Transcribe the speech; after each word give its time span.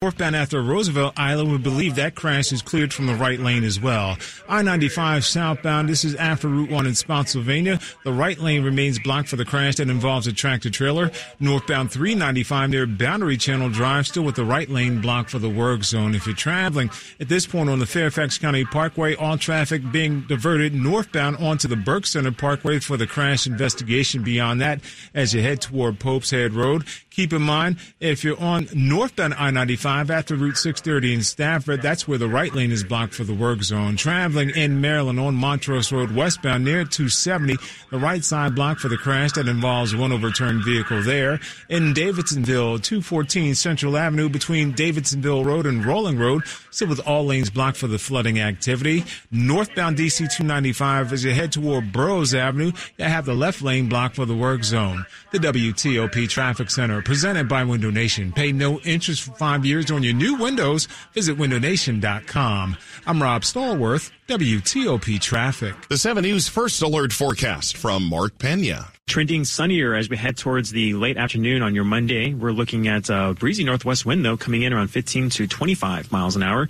Northbound 0.00 0.36
after 0.36 0.62
Roosevelt 0.62 1.14
Island, 1.16 1.50
we 1.50 1.58
believe 1.58 1.96
that 1.96 2.14
crash 2.14 2.52
is 2.52 2.62
cleared 2.62 2.94
from 2.94 3.08
the 3.08 3.16
right 3.16 3.40
lane 3.40 3.64
as 3.64 3.80
well. 3.80 4.16
I-95 4.48 5.24
southbound, 5.24 5.88
this 5.88 6.04
is 6.04 6.14
after 6.14 6.46
Route 6.46 6.70
1 6.70 6.86
in 6.86 6.94
Spotsylvania. 6.94 7.80
The 8.04 8.12
right 8.12 8.38
lane 8.38 8.62
remains 8.62 9.00
blocked 9.00 9.26
for 9.26 9.34
the 9.34 9.44
crash 9.44 9.74
that 9.74 9.90
involves 9.90 10.28
a 10.28 10.32
tractor 10.32 10.70
trailer. 10.70 11.10
Northbound 11.40 11.90
395 11.90 12.70
near 12.70 12.86
Boundary 12.86 13.36
Channel 13.36 13.70
Drive, 13.70 14.06
still 14.06 14.22
with 14.22 14.36
the 14.36 14.44
right 14.44 14.68
lane 14.68 15.00
blocked 15.00 15.30
for 15.30 15.40
the 15.40 15.50
work 15.50 15.82
zone. 15.82 16.14
If 16.14 16.26
you're 16.26 16.36
traveling 16.36 16.90
at 17.18 17.28
this 17.28 17.44
point 17.44 17.68
on 17.68 17.80
the 17.80 17.84
Fairfax 17.84 18.38
County 18.38 18.64
Parkway, 18.64 19.16
all 19.16 19.36
traffic 19.36 19.82
being 19.90 20.20
diverted 20.28 20.74
northbound 20.74 21.38
onto 21.38 21.66
the 21.66 21.74
Burke 21.74 22.06
Center 22.06 22.30
Parkway 22.30 22.78
for 22.78 22.96
the 22.96 23.08
crash 23.08 23.48
investigation. 23.48 24.22
Beyond 24.22 24.60
that, 24.60 24.80
as 25.12 25.34
you 25.34 25.42
head 25.42 25.60
toward 25.60 25.98
Pope's 25.98 26.30
Head 26.30 26.52
Road, 26.52 26.84
keep 27.18 27.32
in 27.32 27.42
mind 27.42 27.76
if 27.98 28.22
you're 28.22 28.40
on 28.40 28.68
northbound 28.72 29.34
I-95, 29.34 30.08
after 30.08 30.36
Route 30.36 30.56
630 30.56 31.14
in 31.14 31.22
Stafford. 31.24 31.82
That's 31.82 32.06
where 32.06 32.16
the 32.16 32.28
right 32.28 32.54
lane 32.54 32.70
is 32.70 32.84
blocked 32.84 33.12
for 33.12 33.24
the 33.24 33.34
work 33.34 33.64
zone. 33.64 33.96
Traveling 33.96 34.50
in 34.50 34.80
Maryland 34.80 35.18
on 35.18 35.34
Montrose 35.34 35.90
Road 35.90 36.12
westbound 36.12 36.64
near 36.64 36.84
270, 36.84 37.56
the 37.90 37.98
right 37.98 38.22
side 38.22 38.54
blocked 38.54 38.80
for 38.80 38.88
the 38.88 38.96
crash 38.96 39.32
that 39.32 39.48
involves 39.48 39.96
one 39.96 40.12
overturned 40.12 40.62
vehicle 40.62 41.02
there. 41.02 41.40
In 41.68 41.92
Davidsonville, 41.92 42.78
214 42.78 43.56
Central 43.56 43.96
Avenue 43.96 44.28
between 44.28 44.72
Davidsonville 44.72 45.44
Road 45.44 45.66
and 45.66 45.84
Rolling 45.84 46.20
Road, 46.20 46.44
still 46.70 46.86
with 46.86 47.00
all 47.00 47.26
lanes 47.26 47.50
blocked 47.50 47.78
for 47.78 47.88
the 47.88 47.98
flooding 47.98 48.38
activity. 48.38 49.02
Northbound 49.32 49.96
DC 49.96 50.18
295 50.18 51.12
as 51.12 51.24
you 51.24 51.34
head 51.34 51.50
toward 51.50 51.90
Burroughs 51.90 52.32
Avenue, 52.32 52.70
you 52.96 53.04
have 53.06 53.24
the 53.24 53.34
left 53.34 53.60
lane 53.60 53.88
blocked 53.88 54.14
for 54.14 54.24
the 54.24 54.36
work 54.36 54.62
zone. 54.62 55.04
The 55.32 55.38
WTOP 55.38 56.28
Traffic 56.28 56.70
Center, 56.70 57.02
presented 57.08 57.48
by 57.48 57.64
Window 57.64 57.90
Nation. 57.90 58.32
Pay 58.32 58.52
no 58.52 58.80
interest 58.80 59.22
for 59.22 59.30
five 59.32 59.64
years 59.64 59.90
on 59.90 60.02
your 60.02 60.12
new 60.12 60.34
windows. 60.34 60.86
Visit 61.14 61.38
windownation.com. 61.38 62.76
I'm 63.06 63.22
Rob 63.22 63.44
Stallworth, 63.44 64.10
WTOP 64.28 65.18
Traffic. 65.22 65.74
The 65.88 65.96
7 65.96 66.22
News 66.22 66.48
First 66.48 66.82
Alert 66.82 67.14
Forecast 67.14 67.78
from 67.78 68.04
Mark 68.04 68.36
Pena. 68.38 68.88
Trending 69.06 69.46
sunnier 69.46 69.94
as 69.94 70.10
we 70.10 70.18
head 70.18 70.36
towards 70.36 70.70
the 70.70 70.92
late 70.92 71.16
afternoon 71.16 71.62
on 71.62 71.74
your 71.74 71.84
Monday. 71.84 72.34
We're 72.34 72.52
looking 72.52 72.88
at 72.88 73.08
a 73.08 73.34
breezy 73.38 73.64
northwest 73.64 74.04
wind, 74.04 74.22
though, 74.22 74.36
coming 74.36 74.60
in 74.60 74.74
around 74.74 74.88
15 74.88 75.30
to 75.30 75.46
25 75.46 76.12
miles 76.12 76.36
an 76.36 76.42
hour. 76.42 76.68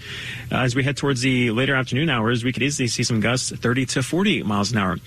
Uh, 0.53 0.59
as 0.59 0.77
we 0.77 0.85
head 0.85 0.97
towards 0.97 1.21
the 1.21 1.51
later 1.51 1.75
afternoon 1.75 2.09
hours, 2.09 2.45
we 2.45 2.53
could 2.53 2.63
easily 2.63 2.87
see 2.87 3.03
some 3.03 3.19
gusts 3.19 3.51
30 3.51 3.87
to 3.87 4.05
40 4.05 4.45
miles 4.45 4.71
an 4.71 4.79
hour. 4.79 4.99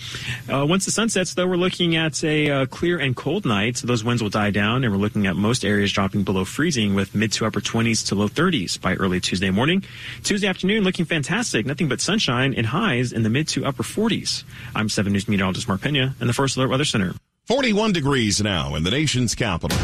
Uh, 0.52 0.66
once 0.66 0.84
the 0.84 0.92
sun 0.92 1.08
sets, 1.08 1.34
though, 1.36 1.48
we're 1.48 1.56
looking 1.56 1.96
at 1.96 2.22
a 2.22 2.50
uh, 2.50 2.66
clear 2.66 3.00
and 3.00 3.16
cold 3.16 3.46
night. 3.46 3.78
So 3.78 3.88
those 3.88 4.04
winds 4.04 4.22
will 4.22 4.30
die 4.30 4.52
down, 4.52 4.84
and 4.84 4.92
we're 4.92 5.00
looking 5.00 5.26
at 5.26 5.38
most 5.38 5.64
areas 5.64 5.94
dropping 5.94 6.24
below 6.24 6.44
freezing 6.44 6.96
with 6.96 7.16
mid 7.16 7.32
to 7.34 7.46
upper 7.46 7.62
20s 7.62 8.06
to 8.10 8.16
low 8.16 8.28
30s 8.28 8.80
by 8.82 8.96
early 8.96 9.22
Tuesday 9.22 9.52
morning. 9.52 9.86
Tuesday 10.24 10.50
afternoon 10.50 10.84
looking 10.84 11.06
fantastic. 11.06 11.66
Nothing 11.66 11.88
but 11.88 12.02
sunshine 12.02 12.41
and 12.42 12.66
highs 12.66 13.14
in 13.14 13.24
the 13.24 13.30
mid 13.30 13.48
to 13.50 13.66
upper 13.66 13.84
40s. 13.84 14.44
I'm 14.76 14.90
7 14.90 15.14
News 15.14 15.28
meteorologist 15.28 15.68
Mark 15.68 15.82
Pena 15.82 16.16
in 16.20 16.28
the 16.28 16.34
First 16.34 16.58
Alert 16.58 16.70
Weather 16.70 16.86
Center. 16.86 17.14
41 17.48 17.94
degrees 17.94 18.42
now 18.42 18.76
in 18.76 18.84
the 18.84 18.92
nation's 18.92 19.36
capital. 19.36 19.78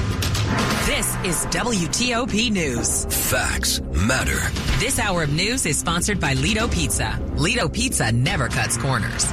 This 0.85 1.15
is 1.25 1.45
WTOP 1.47 2.51
News. 2.51 3.05
Facts 3.29 3.81
matter. 3.81 4.39
This 4.79 4.99
hour 4.99 5.23
of 5.23 5.33
news 5.33 5.65
is 5.65 5.77
sponsored 5.77 6.19
by 6.19 6.33
Lido 6.33 6.67
Pizza. 6.67 7.19
Lido 7.35 7.67
Pizza 7.67 8.11
never 8.11 8.47
cuts 8.47 8.77
corners. 8.77 9.31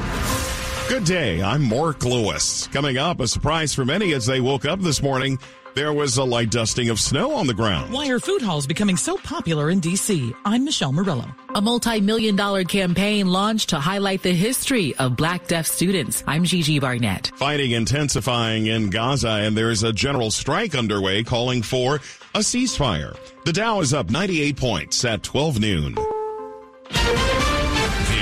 Good 0.89 1.05
day. 1.05 1.42
I'm 1.42 1.62
Mark 1.62 2.05
Lewis. 2.05 2.67
Coming 2.69 2.98
up, 2.98 3.20
a 3.20 3.28
surprise 3.28 3.72
for 3.72 3.84
many 3.84 4.12
as 4.12 4.27
they 4.27 4.41
woke 4.41 4.64
up 4.64 4.80
this 4.80 5.00
morning 5.00 5.39
there 5.75 5.92
was 5.92 6.17
a 6.17 6.25
light 6.25 6.50
dusting 6.50 6.89
of 6.90 7.01
snow 7.01 7.35
on 7.35 7.46
the 7.46 7.55
ground. 7.55 7.92
Why 7.92 8.08
are 8.08 8.18
food 8.20 8.42
halls 8.42 8.67
becoming 8.67 8.96
so 8.96 9.17
popular 9.17 9.70
in 9.70 9.80
D.C.? 9.80 10.33
I'm 10.45 10.64
Michelle 10.64 10.92
Murillo. 10.92 11.27
A 11.55 11.61
multi-million 11.61 12.36
dollar 12.36 12.64
campaign 12.64 13.27
launched 13.27 13.70
to 13.70 13.79
highlight 13.80 14.23
the 14.23 14.34
history 14.34 14.95
of 14.96 15.17
black 15.17 15.46
deaf 15.46 15.67
students. 15.67 16.23
I'm 16.27 16.45
Gigi 16.45 16.79
Barnett. 16.79 17.30
Fighting 17.36 17.73
intensifying 17.73 18.67
in 18.67 18.90
Gaza 18.90 19.29
and 19.29 19.57
there's 19.57 19.83
a 19.83 19.92
general 19.92 20.30
strike 20.30 20.74
underway 20.74 21.23
calling 21.23 21.63
for 21.63 21.96
a 22.34 22.40
ceasefire. 22.40 23.17
The 23.45 23.52
Dow 23.52 23.80
is 23.80 23.95
up 23.95 24.11
98 24.11 24.57
points 24.57 25.05
at 25.05 25.23
12 25.23 25.61
noon. 25.61 25.95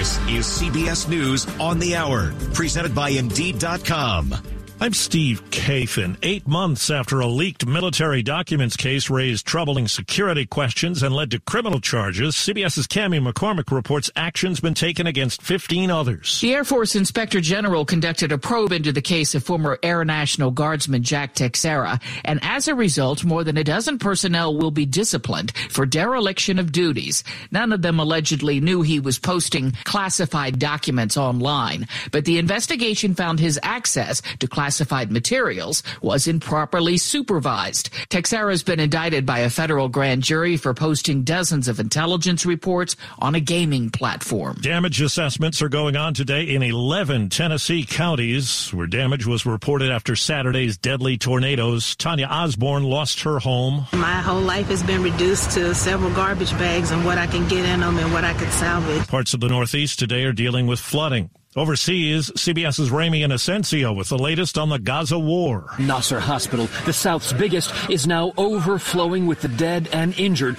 This 0.03 0.19
is 0.29 0.47
CBS 0.47 1.09
News 1.09 1.47
on 1.61 1.79
the 1.79 1.95
Hour, 1.95 2.33
presented 2.55 2.95
by 2.95 3.11
Indeed.com. 3.11 4.35
I'm 4.82 4.94
Steve 4.94 5.48
Kathan. 5.50 6.16
Eight 6.25 6.48
months 6.48 6.91
after 6.91 7.20
a 7.20 7.26
leaked 7.28 7.65
military 7.65 8.20
documents 8.20 8.76
case 8.76 9.09
raised 9.09 9.47
troubling 9.47 9.87
security 9.87 10.44
questions 10.44 11.04
and 11.04 11.15
led 11.15 11.31
to 11.31 11.38
criminal 11.38 11.78
charges, 11.78 12.34
CBS's 12.34 12.88
Cami 12.88 13.25
McCormick 13.25 13.70
reports 13.70 14.10
action's 14.16 14.59
been 14.59 14.75
taken 14.75 15.06
against 15.06 15.41
15 15.41 15.88
others. 15.88 16.41
The 16.41 16.53
Air 16.53 16.65
Force 16.65 16.97
Inspector 16.97 17.41
General 17.43 17.84
conducted 17.84 18.32
a 18.32 18.38
probe 18.38 18.72
into 18.72 18.91
the 18.91 19.00
case 19.00 19.37
of 19.37 19.44
former 19.44 19.78
Air 19.84 20.04
National 20.04 20.50
Guardsman 20.50 21.04
Jack 21.04 21.37
Teixeira, 21.37 22.00
and 22.25 22.41
as 22.43 22.66
a 22.66 22.75
result, 22.75 23.22
more 23.22 23.44
than 23.44 23.59
a 23.59 23.62
dozen 23.62 24.00
personnel 24.00 24.59
will 24.59 24.72
be 24.72 24.84
disciplined 24.84 25.53
for 25.70 25.87
dereliction 25.87 26.59
of 26.59 26.72
duties. 26.72 27.22
None 27.53 27.70
of 27.70 27.82
them 27.82 28.00
allegedly 28.00 28.59
knew 28.59 28.82
he 28.82 28.99
was 28.99 29.20
posting 29.20 29.70
classified 29.84 30.59
documents 30.59 31.16
online, 31.16 31.87
but 32.10 32.25
the 32.25 32.38
investigation 32.38 33.14
found 33.14 33.38
his 33.38 33.60
access 33.62 34.20
to 34.41 34.49
classified 34.49 34.72
classified 34.72 35.12
materials 35.12 35.83
was 36.00 36.27
improperly 36.27 36.97
supervised. 36.97 37.91
Teixeira 38.09 38.50
has 38.50 38.62
been 38.62 38.81
indicted 38.81 39.27
by 39.27 39.41
a 39.41 39.50
federal 39.50 39.91
grand 39.91 40.22
jury 40.22 40.56
for 40.56 40.72
posting 40.72 41.25
dozens 41.25 41.69
of 41.69 41.78
intelligence 41.78 42.47
reports 42.47 42.97
on 43.19 43.34
a 43.34 43.41
gaming 43.41 43.91
platform. 43.91 44.56
Damage 44.62 45.03
assessments 45.03 45.61
are 45.61 45.69
going 45.69 45.94
on 45.94 46.15
today 46.15 46.44
in 46.44 46.62
11 46.62 47.28
Tennessee 47.28 47.84
counties 47.84 48.71
where 48.71 48.87
damage 48.87 49.27
was 49.27 49.44
reported 49.44 49.91
after 49.91 50.16
Saturday's 50.16 50.78
deadly 50.78 51.19
tornadoes. 51.19 51.94
Tanya 51.97 52.28
Osborne 52.28 52.84
lost 52.84 53.21
her 53.25 53.41
home. 53.41 53.87
My 53.93 54.22
whole 54.22 54.41
life 54.41 54.69
has 54.69 54.82
been 54.82 55.03
reduced 55.03 55.50
to 55.50 55.75
several 55.75 56.15
garbage 56.15 56.53
bags 56.53 56.93
and 56.93 57.05
what 57.05 57.19
I 57.19 57.27
can 57.27 57.47
get 57.47 57.66
in 57.66 57.81
them 57.81 57.99
and 57.99 58.11
what 58.11 58.25
I 58.25 58.32
could 58.32 58.50
salvage. 58.53 59.06
Parts 59.06 59.34
of 59.34 59.41
the 59.41 59.49
Northeast 59.49 59.99
today 59.99 60.25
are 60.25 60.32
dealing 60.32 60.66
with 60.66 60.81
flooding. 60.81 61.28
Overseas, 61.55 62.31
CBS's 62.31 62.91
Ramy 62.91 63.21
Inocencio 63.21 63.95
with 63.95 64.09
the 64.09 64.17
latest 64.17 64.57
on 64.57 64.71
the 64.71 64.79
Gaza 64.79 65.19
war. 65.19 65.67
Nasser 65.79 66.19
Hospital, 66.19 66.67
the 66.87 66.95
South's 66.95 67.35
biggest, 67.35 67.75
is 67.91 68.07
now 68.07 68.33
overflowing 68.39 69.27
with 69.27 69.43
the 69.43 69.49
dead 69.49 69.87
and 69.93 70.19
injured. 70.19 70.57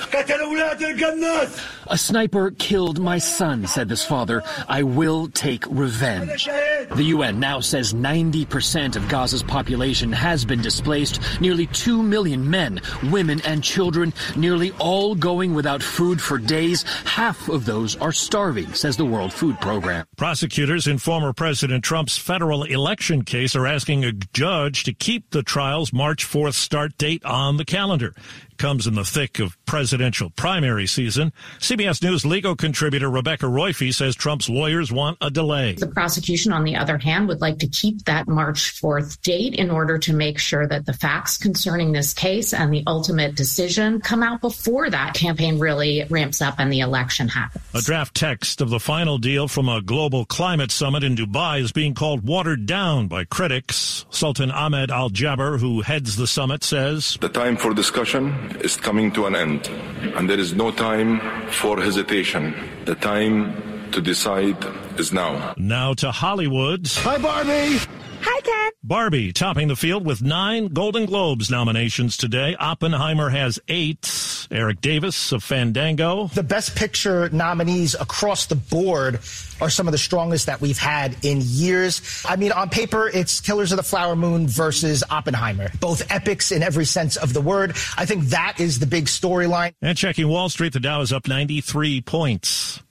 A 1.88 1.98
sniper 1.98 2.52
killed 2.52 3.00
my 3.00 3.18
son, 3.18 3.66
said 3.66 3.90
this 3.90 4.06
father. 4.06 4.44
I 4.70 4.84
will 4.84 5.30
take 5.30 5.66
revenge. 5.68 6.46
The 6.46 7.04
UN 7.06 7.40
now 7.40 7.60
says 7.60 7.94
90% 7.96 8.96
of 8.96 9.08
Gaza's 9.10 9.44
population 9.44 10.12
has 10.12 10.46
been 10.46 10.62
displaced. 10.62 11.20
Nearly 11.42 11.66
2 11.68 12.04
million 12.04 12.48
men, 12.50 12.80
women, 13.12 13.42
and 13.46 13.64
children, 13.64 14.14
nearly 14.36 14.72
all 14.74 15.16
going 15.16 15.56
without 15.56 15.82
food 15.82 16.22
for 16.22 16.38
days. 16.38 16.84
Half 17.06 17.50
of 17.50 17.66
those 17.66 17.96
are 17.96 18.12
starving, 18.12 18.72
says 18.74 18.96
the 18.96 19.06
World 19.06 19.34
Food 19.34 19.60
Program. 19.60 20.06
Prosecutors 20.18 20.83
in 20.88 20.98
former 20.98 21.34
President 21.34 21.84
Trump's 21.84 22.18
federal 22.18 22.64
election 22.64 23.24
case 23.24 23.56
are 23.56 23.68
asking 23.68 24.04
a 24.04 24.12
judge 24.12 24.84
to 24.84 24.94
keep 24.94 25.30
the 25.32 25.44
trial's 25.44 25.94
March 25.94 26.26
4th 26.26 26.54
start 26.54 26.98
date 26.98 27.24
on 27.26 27.58
the 27.58 27.66
calendar 27.66 28.14
comes 28.58 28.88
in 28.88 28.96
the 28.96 29.04
thick 29.04 29.40
of 29.40 29.58
presidential 29.66 30.30
primary 30.30 30.88
season. 30.88 31.34
CBS 31.60 32.02
News 32.04 32.26
legal 32.26 32.56
contributor 32.56 33.10
Rebecca 33.10 33.46
Roiphe 33.46 33.94
says 33.94 34.16
Trump's 34.16 34.50
lawyers 34.50 34.92
want 34.92 35.18
a 35.22 35.30
delay. 35.30 35.74
The 35.74 35.88
prosecution, 35.88 36.54
on 36.54 36.64
the 36.64 36.76
other 36.76 36.98
hand, 36.98 37.28
would 37.28 37.42
like 37.42 37.60
to 37.60 37.68
keep 37.68 38.06
that 38.06 38.28
March 38.28 38.80
4th 38.82 39.22
date 39.22 39.56
in 39.56 39.72
order 39.72 39.98
to 40.00 40.14
make 40.14 40.40
sure 40.40 40.68
that 40.68 40.86
the 40.86 40.94
facts 40.94 41.38
concerning 41.38 41.92
this 41.92 42.14
case 42.14 42.54
and 42.54 42.74
the 42.74 42.84
ultimate 42.88 43.36
decision 43.36 44.02
come 44.02 44.24
out 44.24 44.42
before 44.42 44.90
that 44.90 45.14
campaign 45.14 45.60
really 45.60 46.06
ramps 46.10 46.42
up 46.42 46.56
and 46.60 46.72
the 46.72 46.82
election 46.82 47.28
happens. 47.28 47.64
A 47.74 47.82
draft 47.82 48.16
text 48.16 48.62
of 48.62 48.70
the 48.70 48.80
final 48.80 49.18
deal 49.18 49.48
from 49.48 49.70
a 49.70 49.82
global 49.82 50.26
climate 50.26 50.72
summit 50.72 51.04
in 51.04 51.16
Dubai 51.16 51.62
is 51.62 51.72
being 51.72 51.94
called 51.94 52.28
watered 52.28 52.66
down 52.66 53.08
by 53.08 53.24
critics. 53.26 54.06
Sultan 54.10 54.52
Ahmed 54.52 54.92
Al 54.92 55.10
Jaber, 55.10 55.60
who 55.60 55.82
heads 55.82 56.16
the 56.16 56.28
summit, 56.28 56.64
says 56.64 57.18
The 57.22 57.30
time 57.30 57.58
for 57.58 57.74
discussion 57.74 58.43
is 58.62 58.78
coming 58.78 59.12
to 59.12 59.26
an 59.26 59.36
end, 59.36 59.70
and 60.16 60.30
there 60.30 60.40
is 60.40 60.54
no 60.54 60.72
time 60.72 61.20
for 61.50 61.82
hesitation. 61.82 62.54
The 62.86 62.96
time 62.96 63.90
to 63.92 64.02
decide 64.02 64.58
is 64.98 65.14
now. 65.14 65.54
Now 65.58 65.94
to 65.96 66.12
Hollywood. 66.12 66.88
Hi, 66.88 67.18
Barbie. 67.18 67.80
Hi, 68.26 68.42
Ken. 68.42 68.72
Barbie 68.84 69.34
topping 69.34 69.68
the 69.68 69.76
field 69.76 70.06
with 70.06 70.22
nine 70.22 70.68
Golden 70.68 71.06
Globes 71.06 71.50
nominations 71.50 72.16
today. 72.16 72.56
Oppenheimer 72.58 73.30
has 73.30 73.60
eight. 73.68 74.48
Eric 74.52 74.82
Davis 74.82 75.32
of 75.32 75.44
Fandango. 75.44 76.28
The 76.28 76.44
Best 76.44 76.76
Picture 76.76 77.30
nominees 77.30 77.96
across 77.96 78.46
the 78.46 78.56
board 78.56 79.16
are 79.60 79.70
some 79.70 79.88
of 79.88 79.92
the 79.92 79.98
strongest 79.98 80.46
that 80.46 80.62
we've 80.62 80.78
had 80.78 81.16
in 81.24 81.40
years. 81.42 82.24
I 82.28 82.36
mean, 82.36 82.52
on 82.52 82.70
paper, 82.70 83.10
it's 83.10 83.42
Killers 83.42 83.72
of 83.72 83.78
the 83.78 83.84
Flower 83.84 84.16
Moon 84.16 84.48
versus 84.48 85.04
Oppenheimer, 85.10 85.70
both 85.80 86.12
epics 86.12 86.52
in 86.52 86.62
every 86.62 86.86
sense 86.86 87.18
of 87.18 87.34
the 87.34 87.42
word. 87.42 87.72
I 87.98 88.06
think 88.06 88.26
that 88.26 88.60
is 88.60 88.80
the 88.80 88.88
big 88.88 89.06
storyline. 89.06 89.74
And 89.82 89.98
checking 89.98 90.28
Wall 90.28 90.50
Street, 90.50 90.74
the 90.74 90.80
Dow 90.80 91.02
is 91.02 91.12
up 91.12 91.28
93 91.28 92.02
points. 92.02 92.82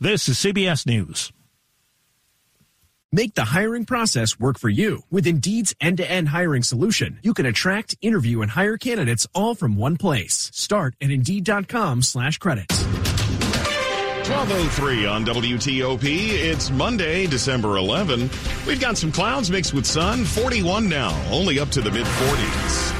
This 0.00 0.28
is 0.28 0.36
CBS 0.38 0.86
News. 0.86 1.32
Make 3.12 3.34
the 3.34 3.44
hiring 3.44 3.84
process 3.84 4.38
work 4.38 4.58
for 4.58 4.68
you. 4.68 5.02
With 5.10 5.28
Indeed's 5.28 5.74
end-to-end 5.80 6.28
hiring 6.28 6.64
solution, 6.64 7.18
you 7.22 7.34
can 7.34 7.46
attract, 7.46 7.96
interview, 8.02 8.42
and 8.42 8.50
hire 8.50 8.76
candidates 8.76 9.28
all 9.32 9.54
from 9.54 9.76
one 9.76 9.96
place. 9.96 10.50
Start 10.52 10.96
at 11.00 11.10
Indeed.com 11.10 12.02
slash 12.02 12.38
credits. 12.38 12.84
1203 14.28 15.06
on 15.06 15.24
WTOP. 15.24 16.02
It's 16.02 16.68
Monday, 16.70 17.28
December 17.28 17.76
11. 17.76 18.28
We've 18.66 18.80
got 18.80 18.98
some 18.98 19.12
clouds 19.12 19.52
mixed 19.52 19.72
with 19.72 19.86
sun, 19.86 20.24
41 20.24 20.88
now, 20.88 21.16
only 21.30 21.60
up 21.60 21.68
to 21.70 21.80
the 21.80 21.92
mid-40s. 21.92 22.95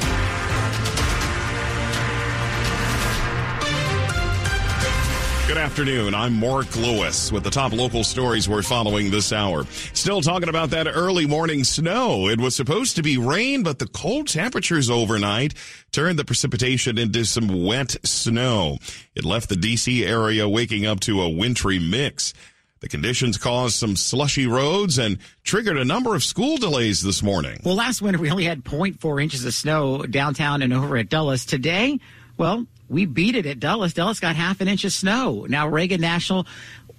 Afternoon. 5.67 6.15
I'm 6.15 6.39
Mark 6.39 6.77
Lewis 6.77 7.33
with 7.33 7.43
the 7.43 7.51
top 7.51 7.73
local 7.73 8.05
stories 8.05 8.49
we're 8.49 8.63
following 8.63 9.11
this 9.11 9.33
hour. 9.33 9.65
Still 9.95 10.21
talking 10.21 10.49
about 10.49 10.71
that 10.71 10.87
early 10.87 11.27
morning 11.27 11.65
snow. 11.65 12.29
It 12.29 12.41
was 12.41 12.55
supposed 12.55 12.95
to 12.95 13.03
be 13.03 13.19
rain, 13.19 13.65
but 13.65 13.81
the 13.81 13.89
cold 13.89 14.29
temperatures 14.29 14.89
overnight 14.89 15.55
turned 15.91 16.21
the 16.21 16.25
precipitation 16.25 16.99
into 16.99 17.25
some 17.25 17.65
wet 17.65 17.97
snow. 18.05 18.79
It 19.17 19.25
left 19.25 19.49
the 19.49 19.57
DC 19.57 20.07
area 20.07 20.49
waking 20.49 20.87
up 20.87 21.01
to 21.01 21.21
a 21.21 21.29
wintry 21.29 21.81
mix. 21.81 22.33
The 22.79 22.89
conditions 22.89 23.37
caused 23.37 23.75
some 23.75 23.97
slushy 23.97 24.47
roads 24.47 24.99
and 24.99 25.19
triggered 25.43 25.79
a 25.79 25.85
number 25.85 26.15
of 26.15 26.23
school 26.23 26.59
delays 26.59 27.03
this 27.03 27.25
morning. 27.25 27.59
Well, 27.65 27.75
last 27.75 28.01
winter 28.01 28.21
we 28.21 28.31
only 28.31 28.45
had 28.45 28.63
0.4 28.63 29.21
inches 29.21 29.45
of 29.45 29.53
snow 29.53 30.05
downtown 30.05 30.63
and 30.63 30.73
over 30.73 30.97
at 30.97 31.09
Dulles. 31.09 31.45
Today, 31.45 31.99
well, 32.39 32.67
we 32.88 33.06
beat 33.06 33.35
it 33.35 33.47
at 33.47 33.61
Dulles. 33.61 33.93
Dulles 33.93 34.21
got 34.21 34.37
half 34.37 34.61
an 34.61 34.69
inch 34.69 34.85
of 34.85 34.93
snow. 34.93 35.47
Now 35.49 35.69
Reagan 35.69 36.00
National, 36.00 36.47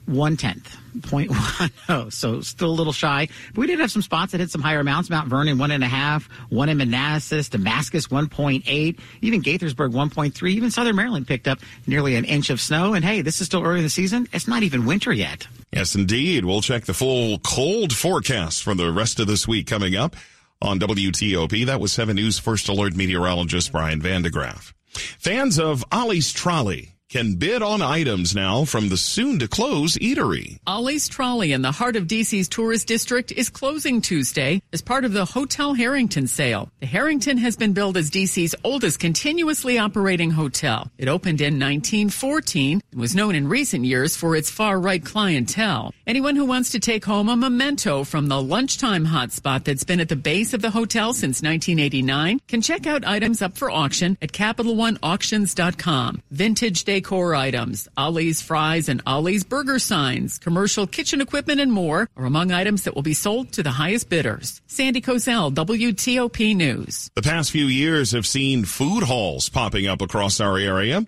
one 0.06 0.38
tenth, 0.38 0.76
point 1.04 1.30
one 1.30 1.72
oh, 1.90 2.10
so 2.10 2.42
still 2.42 2.70
a 2.70 2.72
little 2.72 2.94
shy. 2.94 3.28
But 3.54 3.62
we 3.62 3.68
did 3.68 3.80
have 3.80 3.92
some 3.92 4.02
spots 4.02 4.32
that 4.32 4.40
hit 4.40 4.50
some 4.50 4.62
higher 4.62 4.80
amounts. 4.80 5.10
Mount 5.10 5.28
Vernon 5.28 5.58
one 5.58 5.72
and 5.72 5.84
a 5.84 5.88
half, 5.88 6.28
one 6.50 6.70
in 6.70 6.78
Manassas, 6.78 7.50
Damascus 7.50 8.10
one 8.10 8.30
point 8.30 8.64
eight, 8.68 9.00
even 9.22 9.42
Gaithersburg 9.42 9.92
one 9.92 10.10
point 10.10 10.34
three. 10.34 10.54
Even 10.54 10.72
Southern 10.72 10.96
Maryland 10.96 11.28
picked 11.28 11.48
up 11.48 11.60
nearly 11.86 12.16
an 12.16 12.26
inch 12.26 12.50
of 12.50 12.62
snow. 12.62 12.94
And 12.94 13.04
hey, 13.04 13.22
this 13.22 13.42
is 13.42 13.48
still 13.48 13.64
early 13.64 13.80
in 13.80 13.84
the 13.84 13.90
season. 13.90 14.28
It's 14.34 14.48
not 14.48 14.64
even 14.64 14.86
winter 14.86 15.12
yet. 15.12 15.48
Yes, 15.74 15.96
indeed. 15.96 16.46
We'll 16.46 16.62
check 16.62 16.86
the 16.86 16.94
full 16.94 17.40
cold 17.40 17.94
forecast 17.94 18.64
for 18.64 18.74
the 18.74 18.92
rest 18.92 19.20
of 19.20 19.28
this 19.28 19.48
week 19.48 19.68
coming 19.68 19.96
up 19.96 20.16
on 20.62 20.80
WTOP. 20.80 21.66
That 21.66 21.80
was 21.80 21.92
7 21.92 22.16
News 22.16 22.40
First 22.40 22.70
Alert 22.70 22.96
meteorologist 22.96 23.72
Brian 23.72 24.02
van 24.02 24.22
de 24.22 24.32
Graaff. 24.32 24.74
Fans 25.20 25.60
of 25.60 25.84
Ollie's 25.92 26.32
Trolley 26.32 26.94
can 27.10 27.36
bid 27.36 27.62
on 27.62 27.82
items 27.82 28.36
now 28.36 28.66
from 28.66 28.90
the 28.90 28.98
soon 28.98 29.40
to 29.40 29.48
close 29.48 29.96
eatery. 29.98 30.60
Ollie's 30.68 31.08
Trolley 31.08 31.54
in 31.54 31.62
the 31.62 31.72
heart 31.72 31.96
of 31.96 32.06
DC's 32.06 32.50
tourist 32.50 32.86
district 32.86 33.32
is 33.32 33.48
closing 33.50 34.02
Tuesday 34.02 34.62
as 34.74 34.82
part 34.82 35.06
of 35.06 35.14
the 35.14 35.24
Hotel 35.24 35.74
Harrington 35.74 36.28
sale. 36.28 36.70
The 36.82 36.86
Harrington 36.86 37.38
has 37.38 37.56
been 37.56 37.72
billed 37.72 37.96
as 37.96 38.12
DC's 38.12 38.56
oldest 38.64 39.00
continuously 39.00 39.78
operating 39.78 40.32
hotel. 40.32 40.92
It 40.98 41.08
opened 41.08 41.40
in 41.40 41.54
1914 41.54 42.82
and 42.92 43.02
was 43.02 43.16
known 43.16 43.36
in 43.36 43.48
recent 43.48 43.86
years 43.86 44.18
for 44.18 44.36
its 44.36 44.52
far 44.52 44.78
right 44.78 45.04
clientele. 45.04 45.94
Anyone 46.06 46.36
who 46.36 46.46
wants 46.46 46.72
to 46.72 46.80
take 46.80 47.06
home 47.06 47.30
a 47.30 47.38
memento 47.38 48.04
from 48.04 48.28
the 48.28 48.42
lunchtime 48.42 49.06
hotspot 49.06 49.64
that's 49.64 49.86
been 49.86 50.02
at 50.02 50.10
the 50.10 50.18
base 50.18 50.54
of 50.54 50.62
the 50.62 50.72
hotel 50.72 51.14
since 51.14 51.42
1989 51.42 52.42
can 52.48 52.62
check 52.62 52.86
out 52.86 53.08
items 53.08 53.42
up 53.42 53.58
for 53.58 53.72
auction 53.72 54.18
at 54.22 54.34
CapitalOneAuctions.com. 54.34 56.22
Vintage 56.32 56.84
decor 56.98 57.36
items, 57.36 57.88
Ollie's 57.96 58.42
fries 58.42 58.90
and 58.90 59.02
Ollie's 59.06 59.44
burger 59.44 59.78
signs, 59.78 60.40
commercial 60.40 60.88
kitchen 60.88 61.22
equipment, 61.22 61.60
and 61.62 61.72
more 61.72 62.10
are 62.18 62.26
among 62.26 62.52
items 62.52 62.84
that 62.84 62.96
will 62.96 63.04
be 63.04 63.14
sold 63.14 63.52
to 63.52 63.62
the 63.62 63.70
highest 63.70 64.10
bidders. 64.10 64.62
Sandy 64.66 65.00
Kozel, 65.00 65.54
WTOP 65.54 66.56
News. 66.56 67.12
The 67.14 67.22
past 67.22 67.52
few 67.52 67.66
years 67.66 68.12
have 68.14 68.26
seen 68.26 68.66
food 68.66 69.04
halls 69.04 69.48
popping 69.50 69.86
up 69.86 70.02
across 70.02 70.40
our 70.40 70.58
area. 70.58 71.06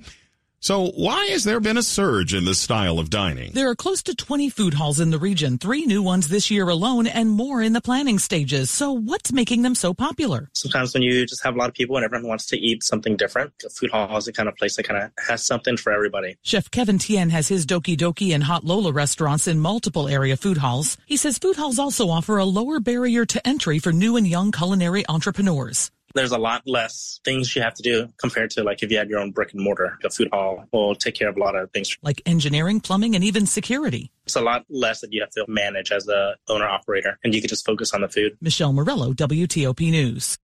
So 0.61 0.87
why 0.91 1.27
has 1.27 1.45
there 1.45 1.61
been 1.61 1.77
a 1.77 1.83
surge 1.83 2.33
in 2.33 2.43
this 2.43 2.59
style 2.59 2.99
of 2.99 3.09
dining? 3.09 3.53
There 3.53 3.69
are 3.69 3.75
close 3.75 4.03
to 4.03 4.13
20 4.13 4.49
food 4.49 4.73
halls 4.73 4.99
in 4.99 5.09
the 5.09 5.17
region, 5.17 5.57
three 5.57 5.85
new 5.85 6.03
ones 6.03 6.27
this 6.27 6.51
year 6.51 6.67
alone, 6.67 7.07
and 7.07 7.29
more 7.29 7.61
in 7.61 7.71
the 7.71 7.79
planning 7.79 8.19
stages. 8.19 8.69
So 8.69 8.91
what's 8.91 9.31
making 9.31 9.61
them 9.61 9.73
so 9.73 9.93
popular? 9.93 10.49
Sometimes 10.53 10.93
when 10.93 11.01
you 11.01 11.25
just 11.25 11.43
have 11.45 11.55
a 11.55 11.57
lot 11.57 11.69
of 11.69 11.75
people 11.75 11.95
and 11.95 12.03
everyone 12.03 12.27
wants 12.27 12.45
to 12.47 12.57
eat 12.57 12.83
something 12.83 13.15
different, 13.15 13.53
a 13.65 13.69
food 13.69 13.89
hall 13.89 14.17
is 14.17 14.25
the 14.25 14.33
kind 14.33 14.49
of 14.49 14.55
place 14.57 14.75
that 14.75 14.83
kind 14.83 15.01
of 15.01 15.11
has 15.25 15.45
something 15.45 15.77
for 15.77 15.93
everybody. 15.93 16.37
Chef 16.43 16.69
Kevin 16.71 16.99
Tien 16.99 17.29
has 17.29 17.47
his 17.47 17.65
Doki 17.65 17.95
Doki 17.95 18.35
and 18.35 18.43
Hot 18.43 18.65
Lola 18.65 18.91
restaurants 18.91 19.47
in 19.47 19.59
multiple 19.59 20.09
area 20.09 20.35
food 20.35 20.57
halls. 20.57 20.97
He 21.05 21.15
says 21.15 21.37
food 21.37 21.55
halls 21.55 21.79
also 21.79 22.09
offer 22.09 22.37
a 22.37 22.45
lower 22.45 22.81
barrier 22.81 23.25
to 23.27 23.47
entry 23.47 23.79
for 23.79 23.93
new 23.93 24.17
and 24.17 24.27
young 24.27 24.51
culinary 24.51 25.07
entrepreneurs 25.07 25.89
there's 26.13 26.31
a 26.31 26.37
lot 26.37 26.63
less 26.65 27.19
things 27.23 27.55
you 27.55 27.61
have 27.61 27.73
to 27.75 27.83
do 27.83 28.07
compared 28.17 28.51
to 28.51 28.63
like 28.63 28.83
if 28.83 28.91
you 28.91 28.97
had 28.97 29.09
your 29.09 29.19
own 29.19 29.31
brick 29.31 29.53
and 29.53 29.63
mortar. 29.63 29.97
A 30.03 30.09
food 30.09 30.29
hall 30.31 30.65
will 30.71 30.95
take 30.95 31.15
care 31.15 31.29
of 31.29 31.37
a 31.37 31.39
lot 31.39 31.55
of 31.55 31.71
things 31.71 31.97
like 32.01 32.21
engineering, 32.25 32.79
plumbing, 32.79 33.15
and 33.15 33.23
even 33.23 33.45
security. 33.45 34.11
It's 34.25 34.35
a 34.35 34.41
lot 34.41 34.65
less 34.69 35.01
that 35.01 35.13
you 35.13 35.21
have 35.21 35.31
to 35.31 35.45
manage 35.47 35.91
as 35.91 36.07
a 36.07 36.35
owner 36.47 36.67
operator, 36.67 37.17
and 37.23 37.33
you 37.33 37.41
can 37.41 37.47
just 37.47 37.65
focus 37.65 37.93
on 37.93 38.01
the 38.01 38.09
food. 38.09 38.37
Michelle 38.41 38.73
Murillo, 38.73 39.13
WTOP 39.13 39.91
News. 39.91 40.37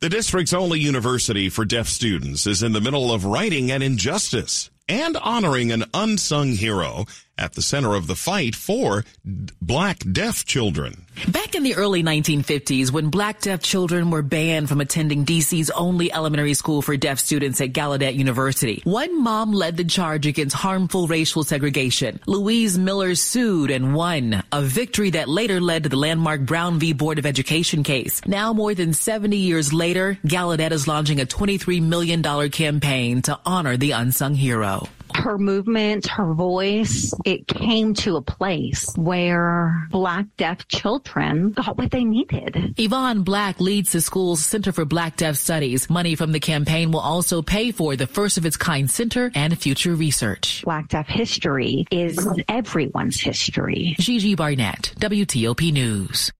The 0.00 0.08
district's 0.08 0.52
only 0.52 0.80
university 0.80 1.48
for 1.48 1.64
deaf 1.64 1.88
students 1.88 2.46
is 2.46 2.62
in 2.62 2.72
the 2.72 2.80
middle 2.80 3.12
of 3.12 3.24
righting 3.24 3.70
an 3.70 3.80
injustice 3.80 4.70
and 4.88 5.16
honoring 5.16 5.72
an 5.72 5.84
unsung 5.94 6.50
hero 6.50 7.06
at 7.36 7.54
the 7.54 7.62
center 7.62 7.94
of 7.94 8.06
the 8.06 8.14
fight 8.14 8.54
for 8.54 9.04
black 9.24 9.98
deaf 10.12 10.44
children. 10.44 11.04
Back 11.28 11.54
in 11.54 11.62
the 11.62 11.76
early 11.76 12.02
1950s, 12.02 12.90
when 12.90 13.08
black 13.08 13.40
deaf 13.40 13.62
children 13.62 14.10
were 14.10 14.22
banned 14.22 14.68
from 14.68 14.80
attending 14.80 15.24
DC's 15.24 15.70
only 15.70 16.12
elementary 16.12 16.54
school 16.54 16.82
for 16.82 16.96
deaf 16.96 17.20
students 17.20 17.60
at 17.60 17.72
Gallaudet 17.72 18.14
University, 18.14 18.82
one 18.84 19.22
mom 19.22 19.52
led 19.52 19.76
the 19.76 19.84
charge 19.84 20.26
against 20.26 20.56
harmful 20.56 21.06
racial 21.06 21.44
segregation. 21.44 22.20
Louise 22.26 22.76
Miller 22.76 23.14
sued 23.14 23.70
and 23.70 23.94
won, 23.94 24.42
a 24.50 24.62
victory 24.62 25.10
that 25.10 25.28
later 25.28 25.60
led 25.60 25.84
to 25.84 25.88
the 25.88 25.96
landmark 25.96 26.40
Brown 26.42 26.78
v. 26.78 26.92
Board 26.92 27.18
of 27.18 27.26
Education 27.26 27.84
case. 27.84 28.20
Now, 28.26 28.52
more 28.52 28.74
than 28.74 28.92
70 28.92 29.36
years 29.36 29.72
later, 29.72 30.18
Gallaudet 30.26 30.72
is 30.72 30.88
launching 30.88 31.20
a 31.20 31.26
$23 31.26 31.80
million 31.80 32.22
campaign 32.50 33.22
to 33.22 33.38
honor 33.46 33.76
the 33.76 33.92
unsung 33.92 34.34
hero 34.34 34.88
her 35.24 35.38
movement, 35.38 36.06
her 36.06 36.34
voice, 36.34 37.12
it 37.24 37.48
came 37.48 37.94
to 37.94 38.16
a 38.16 38.22
place 38.22 38.92
where 38.96 39.88
black 39.90 40.26
deaf 40.36 40.68
children 40.68 41.50
got 41.52 41.78
what 41.78 41.90
they 41.90 42.04
needed. 42.04 42.74
Yvonne 42.76 43.22
Black 43.22 43.58
leads 43.58 43.92
the 43.92 44.02
school's 44.02 44.44
Center 44.44 44.70
for 44.70 44.84
Black 44.84 45.16
Deaf 45.16 45.36
Studies. 45.36 45.88
Money 45.88 46.14
from 46.14 46.32
the 46.32 46.40
campaign 46.40 46.90
will 46.90 47.00
also 47.00 47.40
pay 47.40 47.72
for 47.72 47.96
the 47.96 48.06
first 48.06 48.36
of 48.36 48.44
its 48.44 48.58
kind 48.58 48.90
center 48.90 49.30
and 49.34 49.58
future 49.58 49.94
research. 49.94 50.62
Black 50.64 50.88
deaf 50.88 51.08
history 51.08 51.86
is 51.90 52.28
everyone's 52.48 53.18
history. 53.18 53.96
Gigi 53.98 54.34
Barnett, 54.34 54.92
WTOP 54.98 55.72
News. 55.72 56.30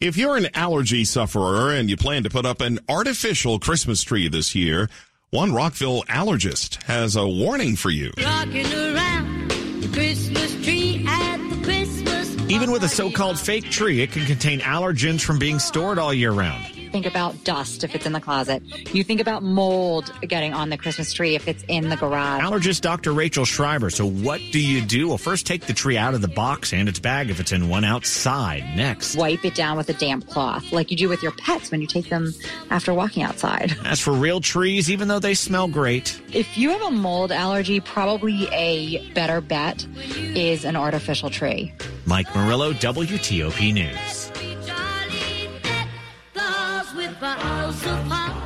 If 0.00 0.16
you're 0.16 0.36
an 0.36 0.48
allergy 0.54 1.04
sufferer 1.04 1.70
and 1.72 1.88
you 1.88 1.96
plan 1.96 2.24
to 2.24 2.30
put 2.30 2.44
up 2.44 2.60
an 2.60 2.80
artificial 2.88 3.60
Christmas 3.60 4.02
tree 4.02 4.28
this 4.28 4.54
year, 4.54 4.88
one 5.34 5.52
Rockville 5.52 6.04
allergist 6.04 6.80
has 6.84 7.16
a 7.16 7.26
warning 7.26 7.74
for 7.74 7.90
you. 7.90 8.12
Even 12.48 12.70
with 12.70 12.84
a 12.84 12.88
so-called 12.88 13.36
fake 13.36 13.68
tree, 13.68 14.00
it 14.00 14.12
can 14.12 14.24
contain 14.26 14.60
allergens 14.60 15.22
from 15.22 15.40
being 15.40 15.58
stored 15.58 15.98
all 15.98 16.14
year 16.14 16.30
round 16.30 16.73
think 16.94 17.06
about 17.06 17.42
dust 17.42 17.82
if 17.82 17.92
it's 17.96 18.06
in 18.06 18.12
the 18.12 18.20
closet. 18.20 18.62
You 18.94 19.02
think 19.02 19.20
about 19.20 19.42
mold 19.42 20.12
getting 20.20 20.54
on 20.54 20.70
the 20.70 20.76
Christmas 20.76 21.12
tree 21.12 21.34
if 21.34 21.48
it's 21.48 21.64
in 21.66 21.88
the 21.88 21.96
garage. 21.96 22.40
Allergist 22.40 22.82
Dr. 22.82 23.12
Rachel 23.12 23.44
Schreiber. 23.44 23.90
So 23.90 24.06
what 24.06 24.40
do 24.52 24.60
you 24.60 24.80
do? 24.80 25.08
Well, 25.08 25.18
first 25.18 25.44
take 25.44 25.66
the 25.66 25.72
tree 25.72 25.96
out 25.96 26.14
of 26.14 26.20
the 26.20 26.28
box 26.28 26.72
and 26.72 26.88
its 26.88 27.00
bag 27.00 27.30
if 27.30 27.40
it's 27.40 27.50
in 27.50 27.68
one 27.68 27.82
outside. 27.82 28.76
Next, 28.76 29.16
wipe 29.16 29.44
it 29.44 29.56
down 29.56 29.76
with 29.76 29.88
a 29.88 29.92
damp 29.94 30.28
cloth 30.28 30.70
like 30.70 30.92
you 30.92 30.96
do 30.96 31.08
with 31.08 31.20
your 31.20 31.32
pets 31.32 31.72
when 31.72 31.80
you 31.80 31.88
take 31.88 32.10
them 32.10 32.32
after 32.70 32.94
walking 32.94 33.24
outside. 33.24 33.76
As 33.84 33.98
for 33.98 34.12
real 34.12 34.40
trees, 34.40 34.88
even 34.88 35.08
though 35.08 35.18
they 35.18 35.34
smell 35.34 35.66
great. 35.66 36.22
If 36.32 36.56
you 36.56 36.70
have 36.70 36.82
a 36.82 36.92
mold 36.92 37.32
allergy, 37.32 37.80
probably 37.80 38.46
a 38.52 39.10
better 39.14 39.40
bet 39.40 39.84
is 40.36 40.64
an 40.64 40.76
artificial 40.76 41.28
tree. 41.28 41.74
Mike 42.06 42.32
Murillo, 42.36 42.72
WTOP 42.72 43.74
News. 43.74 44.23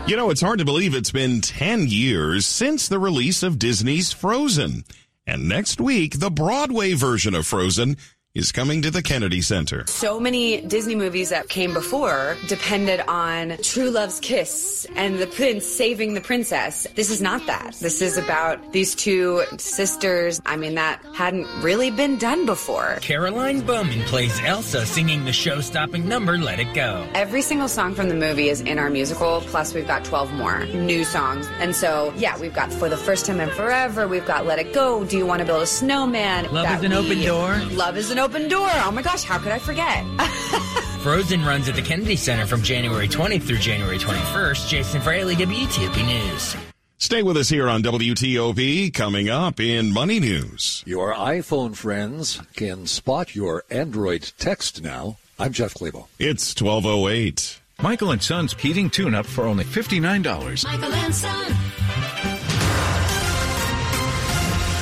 You 0.09 0.17
know, 0.17 0.31
it's 0.31 0.41
hard 0.41 0.59
to 0.61 0.65
believe 0.65 0.95
it's 0.95 1.11
been 1.11 1.43
10 1.43 1.88
years 1.88 2.47
since 2.47 2.88
the 2.88 2.99
release 2.99 3.43
of 3.43 3.59
Disney's 3.59 4.11
Frozen. 4.11 4.85
And 5.27 5.47
next 5.47 5.83
week, 5.83 6.19
the 6.19 6.31
Broadway 6.31 6.95
version 6.95 7.35
of 7.35 7.47
Frozen 7.47 7.99
is 8.35 8.52
coming 8.52 8.82
to 8.82 8.90
the 8.90 9.02
Kennedy 9.02 9.40
Center. 9.40 9.85
So 9.87 10.20
many 10.20 10.61
Disney 10.61 10.94
movies 10.94 11.30
that 11.30 11.49
came 11.49 11.73
before 11.73 12.37
depended 12.47 13.00
on 13.08 13.56
true 13.62 13.90
love's 13.90 14.20
kiss 14.20 14.87
and 14.97 15.18
the 15.18 15.26
prince 15.26 15.64
saving 15.64 16.12
the 16.12 16.20
princess. 16.20 16.87
This 16.94 17.11
is 17.11 17.23
not 17.23 17.47
that. 17.47 17.75
This 17.80 18.02
is 18.02 18.18
about 18.18 18.73
these 18.73 18.94
two 18.94 19.42
sisters. 19.56 20.42
I 20.44 20.56
mean, 20.56 20.75
that 20.75 21.02
hadn't 21.14 21.47
really 21.62 21.90
been 21.90 22.18
done 22.18 22.44
before. 22.44 22.99
Caroline 23.00 23.62
Bowman 23.62 24.02
plays 24.02 24.38
Elsa 24.44 24.85
singing 24.85 25.25
the 25.25 25.32
show 25.32 25.62
stopping 25.62 26.06
number 26.06 26.37
Let 26.37 26.61
It 26.61 26.75
Go. 26.75 27.08
Every 27.14 27.40
single 27.40 27.68
song 27.68 27.94
from 27.94 28.11
the 28.11 28.14
movie 28.14 28.50
is 28.50 28.61
in 28.61 28.78
our 28.78 28.90
musical, 28.90 29.40
plus 29.47 29.73
we've 29.73 29.87
got 29.87 30.04
12 30.04 30.32
more 30.35 30.66
new 30.66 31.02
songs. 31.02 31.49
And 31.61 31.75
so, 31.75 32.12
yeah, 32.16 32.38
we've 32.38 32.54
got 32.54 32.70
For 32.75 32.90
the 32.90 32.97
First 32.97 33.25
Time 33.25 33.40
in 33.40 33.49
Forever, 33.50 34.06
we've 34.06 34.26
got 34.26 34.44
Let 34.44 34.58
It 34.58 34.75
Go, 34.75 35.04
Do 35.04 35.16
You 35.16 35.25
Want 35.25 35.40
to 35.40 35.47
Build 35.47 35.62
a 35.62 35.66
Snowman? 35.66 36.44
Love 36.52 36.66
that 36.66 36.78
is 36.78 36.85
an 36.85 36.92
open 36.92 37.23
door. 37.23 37.56
Love 37.73 37.97
is 37.97 38.11
an 38.11 38.18
open 38.19 38.49
door. 38.49 38.69
Oh 38.71 38.91
my 38.93 39.03
gosh, 39.03 39.25
how 39.25 39.39
could 39.39 39.53
I 39.53 39.59
forget? 39.59 40.05
Frozen 41.03 41.45
runs 41.45 41.69
at 41.69 41.75
the 41.75 41.83
Kennedy 41.83 42.17
Center 42.17 42.47
from 42.47 42.63
January 42.63 43.09
20th 43.09 43.43
through 43.43 43.59
January 43.59 43.99
21st. 43.99 44.69
Jason 44.69 45.01
Fraley, 45.01 45.37
WTOP 45.37 46.07
News. 46.07 46.57
Stay 47.01 47.23
with 47.23 47.37
us 47.37 47.49
here 47.49 47.69
on 47.69 47.83
WTOP 47.83 48.93
coming 48.93 49.29
up 49.29 49.61
in 49.61 49.93
Money 49.93 50.19
News. 50.19 50.83
Your 50.85 51.15
iPhone 51.15 51.77
friends 51.77 52.41
can 52.57 52.87
spot 52.87 53.37
your 53.37 53.65
Android 53.71 54.33
text 54.39 54.83
now. 54.83 55.17
I'm 55.39 55.53
Jeff 55.53 55.75
Clabaugh. 55.75 56.07
It's 56.19 56.61
1208. 56.61 57.61
Michael 57.81 58.11
and 58.11 58.21
Son's 58.21 58.53
heating 58.55 58.91
tune 58.91 59.15
up 59.15 59.27
for 59.27 59.45
only 59.45 59.63
$59. 59.63 60.65
Michael 60.65 60.93
and 60.93 61.15
Son. 61.15 62.38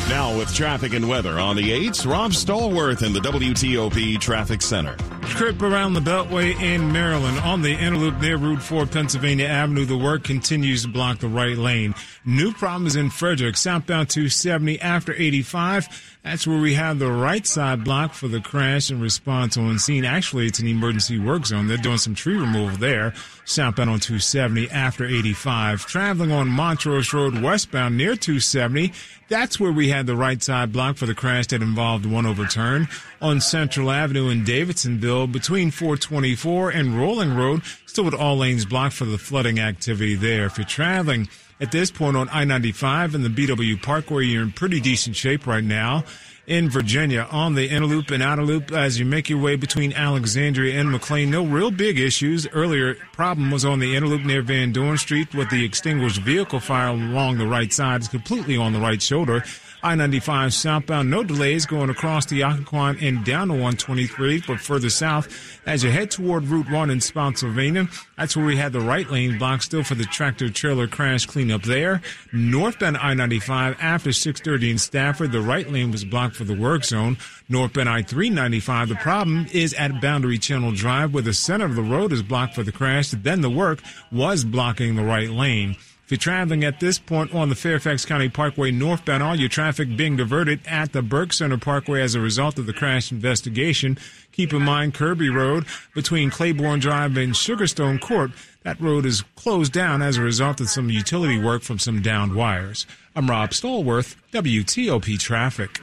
Now 0.08 0.38
with 0.38 0.54
traffic 0.54 0.94
and 0.94 1.08
weather 1.08 1.40
on 1.40 1.56
the 1.56 1.70
8s, 1.88 2.08
Rob 2.08 2.30
Stallworth 2.30 3.04
in 3.04 3.12
the 3.12 3.18
WTOP 3.18 4.20
Traffic 4.20 4.62
Center. 4.62 4.96
Trip 5.22 5.60
around 5.60 5.94
the 5.94 6.00
Beltway 6.00 6.54
in 6.62 6.92
Maryland 6.92 7.40
on 7.40 7.60
the 7.60 7.76
Interloop 7.76 8.20
near 8.20 8.36
Route 8.36 8.62
4 8.62 8.86
Pennsylvania 8.86 9.46
Avenue. 9.46 9.84
The 9.84 9.98
work 9.98 10.22
continues 10.22 10.82
to 10.82 10.88
block 10.88 11.18
the 11.18 11.26
right 11.26 11.58
lane. 11.58 11.92
New 12.24 12.52
problems 12.52 12.94
in 12.94 13.10
Frederick, 13.10 13.56
southbound 13.56 14.08
270 14.08 14.80
after 14.80 15.12
85. 15.12 16.15
That's 16.26 16.44
where 16.44 16.58
we 16.58 16.74
have 16.74 16.98
the 16.98 17.12
right 17.12 17.46
side 17.46 17.84
block 17.84 18.12
for 18.12 18.26
the 18.26 18.40
crash 18.40 18.90
and 18.90 19.00
response 19.00 19.56
on 19.56 19.78
scene. 19.78 20.04
Actually, 20.04 20.48
it's 20.48 20.58
an 20.58 20.66
emergency 20.66 21.20
work 21.20 21.46
zone. 21.46 21.68
They're 21.68 21.76
doing 21.76 21.98
some 21.98 22.16
tree 22.16 22.36
removal 22.36 22.76
there, 22.78 23.14
southbound 23.44 23.90
on 23.90 24.00
270 24.00 24.68
after 24.70 25.06
85. 25.06 25.86
Traveling 25.86 26.32
on 26.32 26.48
Montrose 26.48 27.12
Road 27.12 27.40
westbound 27.40 27.96
near 27.96 28.16
270. 28.16 28.92
That's 29.28 29.60
where 29.60 29.70
we 29.70 29.90
had 29.90 30.08
the 30.08 30.16
right 30.16 30.42
side 30.42 30.72
block 30.72 30.96
for 30.96 31.06
the 31.06 31.14
crash 31.14 31.46
that 31.48 31.62
involved 31.62 32.06
one 32.06 32.26
overturn. 32.26 32.88
On 33.22 33.40
Central 33.40 33.92
Avenue 33.92 34.28
in 34.28 34.44
Davidsonville 34.44 35.28
between 35.28 35.70
424 35.70 36.70
and 36.70 36.98
Rolling 36.98 37.36
Road, 37.36 37.62
still 37.86 38.04
with 38.04 38.14
all 38.14 38.38
lanes 38.38 38.64
blocked 38.64 38.96
for 38.96 39.04
the 39.04 39.16
flooding 39.16 39.60
activity 39.60 40.16
there. 40.16 40.46
If 40.46 40.58
you're 40.58 40.66
traveling 40.66 41.28
at 41.60 41.72
this 41.72 41.90
point 41.90 42.16
on 42.16 42.28
I-95 42.28 43.14
and 43.14 43.24
the 43.24 43.28
BW 43.28 43.82
Parkway, 43.82 44.24
you're 44.26 44.42
in 44.42 44.52
pretty 44.52 44.80
decent 44.80 45.16
shape 45.16 45.46
right 45.46 45.64
now. 45.64 46.04
In 46.46 46.70
Virginia, 46.70 47.26
on 47.32 47.56
the 47.56 47.68
inner 47.68 47.86
loop 47.86 48.12
and 48.12 48.22
outer 48.22 48.44
loop, 48.44 48.70
as 48.70 49.00
you 49.00 49.04
make 49.04 49.28
your 49.28 49.40
way 49.40 49.56
between 49.56 49.92
Alexandria 49.92 50.78
and 50.78 50.92
McLean, 50.92 51.28
no 51.28 51.44
real 51.44 51.72
big 51.72 51.98
issues. 51.98 52.46
Earlier 52.52 52.94
problem 53.12 53.50
was 53.50 53.64
on 53.64 53.80
the 53.80 53.96
inner 53.96 54.06
loop 54.06 54.24
near 54.24 54.42
Van 54.42 54.70
Dorn 54.70 54.96
Street 54.96 55.34
with 55.34 55.50
the 55.50 55.64
extinguished 55.64 56.20
vehicle 56.20 56.60
fire 56.60 56.90
along 56.90 57.38
the 57.38 57.48
right 57.48 57.72
side. 57.72 58.02
It's 58.02 58.08
completely 58.08 58.56
on 58.56 58.72
the 58.72 58.78
right 58.78 59.02
shoulder. 59.02 59.42
I-95 59.86 60.52
southbound, 60.52 61.08
no 61.10 61.22
delays 61.22 61.64
going 61.64 61.90
across 61.90 62.26
the 62.26 62.40
Occoquan 62.40 63.00
and 63.00 63.24
down 63.24 63.46
to 63.46 63.54
123, 63.54 64.42
but 64.44 64.58
further 64.58 64.90
south 64.90 65.28
as 65.64 65.84
you 65.84 65.92
head 65.92 66.10
toward 66.10 66.48
Route 66.48 66.68
1 66.68 66.90
in 66.90 67.00
Spotsylvania. 67.00 67.86
That's 68.18 68.36
where 68.36 68.44
we 68.44 68.56
had 68.56 68.72
the 68.72 68.80
right 68.80 69.08
lane 69.08 69.38
blocked 69.38 69.62
still 69.62 69.84
for 69.84 69.94
the 69.94 70.02
tractor 70.04 70.50
trailer 70.50 70.88
crash 70.88 71.26
cleanup 71.26 71.62
there. 71.62 72.02
Northbound 72.32 72.96
I-95 72.96 73.76
after 73.78 74.12
630 74.12 74.72
in 74.72 74.78
Stafford, 74.78 75.30
the 75.30 75.40
right 75.40 75.70
lane 75.70 75.92
was 75.92 76.04
blocked 76.04 76.34
for 76.34 76.42
the 76.42 76.56
work 76.56 76.82
zone. 76.82 77.16
Northbound 77.48 77.88
I-395, 77.88 78.88
the 78.88 78.96
problem 78.96 79.46
is 79.52 79.72
at 79.74 80.00
Boundary 80.00 80.38
Channel 80.38 80.72
Drive 80.72 81.14
where 81.14 81.22
the 81.22 81.32
center 81.32 81.64
of 81.64 81.76
the 81.76 81.82
road 81.82 82.12
is 82.12 82.24
blocked 82.24 82.56
for 82.56 82.64
the 82.64 82.72
crash. 82.72 83.10
Then 83.10 83.40
the 83.40 83.50
work 83.50 83.80
was 84.10 84.44
blocking 84.44 84.96
the 84.96 85.04
right 85.04 85.30
lane. 85.30 85.76
If 86.06 86.12
you're 86.12 86.18
traveling 86.18 86.62
at 86.62 86.78
this 86.78 87.00
point 87.00 87.34
on 87.34 87.48
the 87.48 87.56
Fairfax 87.56 88.04
County 88.04 88.28
Parkway 88.28 88.70
northbound, 88.70 89.24
all 89.24 89.34
your 89.34 89.48
traffic 89.48 89.96
being 89.96 90.14
diverted 90.14 90.60
at 90.64 90.92
the 90.92 91.02
Burke 91.02 91.32
Center 91.32 91.58
Parkway 91.58 92.00
as 92.00 92.14
a 92.14 92.20
result 92.20 92.60
of 92.60 92.66
the 92.66 92.72
crash 92.72 93.10
investigation. 93.10 93.98
Keep 94.30 94.52
in 94.52 94.62
mind 94.62 94.94
Kirby 94.94 95.30
Road 95.30 95.64
between 95.96 96.30
Claiborne 96.30 96.78
Drive 96.78 97.16
and 97.16 97.32
Sugarstone 97.32 98.00
Court. 98.00 98.30
That 98.62 98.80
road 98.80 99.04
is 99.04 99.24
closed 99.34 99.72
down 99.72 100.00
as 100.00 100.16
a 100.16 100.22
result 100.22 100.60
of 100.60 100.68
some 100.68 100.90
utility 100.90 101.42
work 101.42 101.62
from 101.62 101.80
some 101.80 102.02
downed 102.02 102.36
wires. 102.36 102.86
I'm 103.16 103.28
Rob 103.28 103.50
Stallworth, 103.50 104.14
WTOP 104.32 105.18
Traffic. 105.18 105.80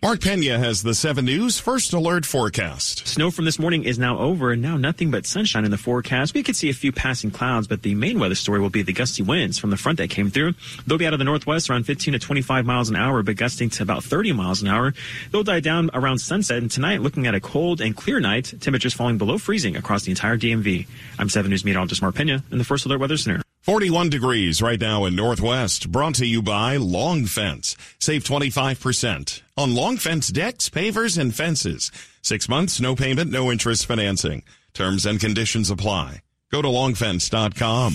Mark 0.00 0.20
Pena 0.20 0.58
has 0.60 0.84
the 0.84 0.94
7 0.94 1.24
News 1.24 1.58
First 1.58 1.92
Alert 1.92 2.24
forecast. 2.24 3.08
Snow 3.08 3.32
from 3.32 3.44
this 3.44 3.58
morning 3.58 3.82
is 3.82 3.98
now 3.98 4.16
over, 4.18 4.52
and 4.52 4.62
now 4.62 4.76
nothing 4.76 5.10
but 5.10 5.26
sunshine 5.26 5.64
in 5.64 5.72
the 5.72 5.76
forecast. 5.76 6.34
We 6.34 6.44
could 6.44 6.54
see 6.54 6.70
a 6.70 6.72
few 6.72 6.92
passing 6.92 7.32
clouds, 7.32 7.66
but 7.66 7.82
the 7.82 7.96
main 7.96 8.20
weather 8.20 8.36
story 8.36 8.60
will 8.60 8.70
be 8.70 8.82
the 8.82 8.92
gusty 8.92 9.24
winds 9.24 9.58
from 9.58 9.70
the 9.70 9.76
front 9.76 9.98
that 9.98 10.08
came 10.08 10.30
through. 10.30 10.54
They'll 10.86 10.98
be 10.98 11.06
out 11.06 11.14
of 11.14 11.18
the 11.18 11.24
northwest 11.24 11.68
around 11.68 11.84
15 11.84 12.12
to 12.12 12.20
25 12.20 12.64
miles 12.64 12.88
an 12.90 12.94
hour, 12.94 13.24
but 13.24 13.34
gusting 13.34 13.70
to 13.70 13.82
about 13.82 14.04
30 14.04 14.32
miles 14.32 14.62
an 14.62 14.68
hour. 14.68 14.94
They'll 15.32 15.42
die 15.42 15.60
down 15.60 15.90
around 15.92 16.20
sunset, 16.20 16.58
and 16.58 16.70
tonight, 16.70 17.02
looking 17.02 17.26
at 17.26 17.34
a 17.34 17.40
cold 17.40 17.80
and 17.80 17.96
clear 17.96 18.20
night, 18.20 18.54
temperatures 18.60 18.94
falling 18.94 19.18
below 19.18 19.36
freezing 19.36 19.74
across 19.74 20.04
the 20.04 20.10
entire 20.10 20.38
DMV. 20.38 20.86
I'm 21.18 21.28
7 21.28 21.50
News 21.50 21.64
meteorologist 21.64 22.02
Mark 22.02 22.14
Pena 22.14 22.44
in 22.52 22.58
the 22.58 22.64
First 22.64 22.86
Alert 22.86 23.00
Weather 23.00 23.16
Center. 23.16 23.42
41 23.68 24.08
degrees 24.08 24.62
right 24.62 24.80
now 24.80 25.04
in 25.04 25.14
Northwest, 25.14 25.92
brought 25.92 26.14
to 26.14 26.24
you 26.24 26.40
by 26.40 26.78
Long 26.78 27.26
Fence. 27.26 27.76
Save 27.98 28.24
25% 28.24 29.42
on 29.58 29.74
Long 29.74 29.98
Fence 29.98 30.28
decks, 30.28 30.70
pavers, 30.70 31.18
and 31.18 31.34
fences. 31.34 31.92
Six 32.22 32.48
months, 32.48 32.80
no 32.80 32.96
payment, 32.96 33.30
no 33.30 33.52
interest 33.52 33.84
financing. 33.84 34.42
Terms 34.72 35.04
and 35.04 35.20
conditions 35.20 35.68
apply. 35.68 36.22
Go 36.50 36.62
to 36.62 36.68
longfence.com. 36.68 37.92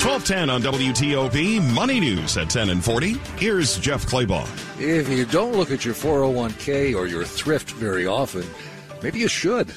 1210 0.00 0.48
on 0.48 0.62
WTOP, 0.62 1.74
Money 1.74 2.00
News 2.00 2.38
at 2.38 2.48
10 2.48 2.70
and 2.70 2.82
40. 2.82 3.18
Here's 3.36 3.78
Jeff 3.80 4.06
Clabaugh. 4.06 4.48
If 4.80 5.10
you 5.10 5.26
don't 5.26 5.52
look 5.52 5.70
at 5.70 5.84
your 5.84 5.92
401k 5.92 6.96
or 6.96 7.06
your 7.06 7.24
thrift 7.24 7.72
very 7.72 8.06
often, 8.06 8.46
maybe 9.02 9.18
you 9.18 9.28
should. 9.28 9.70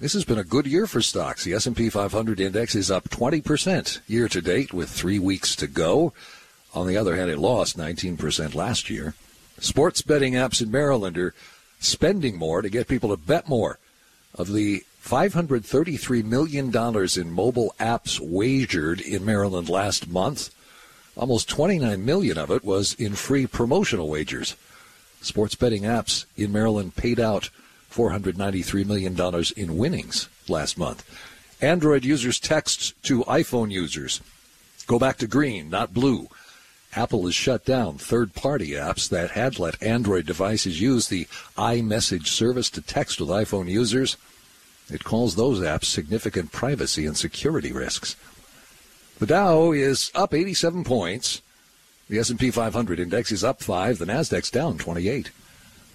This 0.00 0.14
has 0.14 0.24
been 0.24 0.38
a 0.38 0.44
good 0.44 0.66
year 0.66 0.86
for 0.86 1.02
stocks. 1.02 1.44
The 1.44 1.52
S&P 1.52 1.90
500 1.90 2.40
index 2.40 2.74
is 2.74 2.90
up 2.90 3.10
20% 3.10 4.00
year 4.08 4.28
to 4.28 4.40
date 4.40 4.72
with 4.72 4.88
3 4.88 5.18
weeks 5.18 5.54
to 5.56 5.66
go. 5.66 6.14
On 6.72 6.86
the 6.86 6.96
other 6.96 7.16
hand, 7.16 7.30
it 7.30 7.38
lost 7.38 7.76
19% 7.76 8.54
last 8.54 8.88
year. 8.88 9.14
Sports 9.58 10.00
betting 10.00 10.32
apps 10.32 10.62
in 10.62 10.70
Maryland 10.70 11.18
are 11.18 11.34
spending 11.80 12.38
more 12.38 12.62
to 12.62 12.70
get 12.70 12.88
people 12.88 13.10
to 13.10 13.18
bet 13.18 13.46
more. 13.46 13.78
Of 14.34 14.54
the 14.54 14.84
$533 15.04 16.24
million 16.24 16.68
in 16.74 17.32
mobile 17.34 17.74
apps 17.78 18.18
wagered 18.18 19.02
in 19.02 19.22
Maryland 19.26 19.68
last 19.68 20.08
month, 20.08 20.48
almost 21.14 21.46
29 21.50 22.02
million 22.02 22.38
of 22.38 22.50
it 22.50 22.64
was 22.64 22.94
in 22.94 23.12
free 23.12 23.46
promotional 23.46 24.08
wagers. 24.08 24.56
Sports 25.20 25.56
betting 25.56 25.82
apps 25.82 26.24
in 26.38 26.52
Maryland 26.52 26.96
paid 26.96 27.20
out 27.20 27.50
$493 27.90 28.86
million 28.86 29.44
in 29.56 29.78
winnings 29.78 30.28
last 30.48 30.78
month. 30.78 31.04
Android 31.60 32.04
users 32.04 32.40
text 32.40 33.00
to 33.02 33.24
iPhone 33.24 33.70
users. 33.70 34.20
Go 34.86 34.98
back 34.98 35.18
to 35.18 35.26
green, 35.26 35.68
not 35.70 35.92
blue. 35.92 36.28
Apple 36.94 37.26
has 37.26 37.34
shut 37.34 37.64
down 37.64 37.98
third 37.98 38.34
party 38.34 38.70
apps 38.70 39.08
that 39.08 39.32
had 39.32 39.58
let 39.58 39.80
Android 39.82 40.26
devices 40.26 40.80
use 40.80 41.08
the 41.08 41.26
iMessage 41.56 42.26
service 42.26 42.68
to 42.70 42.80
text 42.80 43.20
with 43.20 43.28
iPhone 43.28 43.68
users. 43.68 44.16
It 44.90 45.04
calls 45.04 45.36
those 45.36 45.60
apps 45.60 45.84
significant 45.84 46.50
privacy 46.50 47.06
and 47.06 47.16
security 47.16 47.72
risks. 47.72 48.16
The 49.20 49.26
Dow 49.26 49.70
is 49.72 50.10
up 50.14 50.34
87 50.34 50.82
points. 50.82 51.42
The 52.08 52.18
S&P 52.18 52.50
500 52.50 52.98
index 52.98 53.30
is 53.30 53.44
up 53.44 53.62
5, 53.62 53.98
the 53.98 54.06
Nasdaq's 54.06 54.50
down 54.50 54.78
28. 54.78 55.30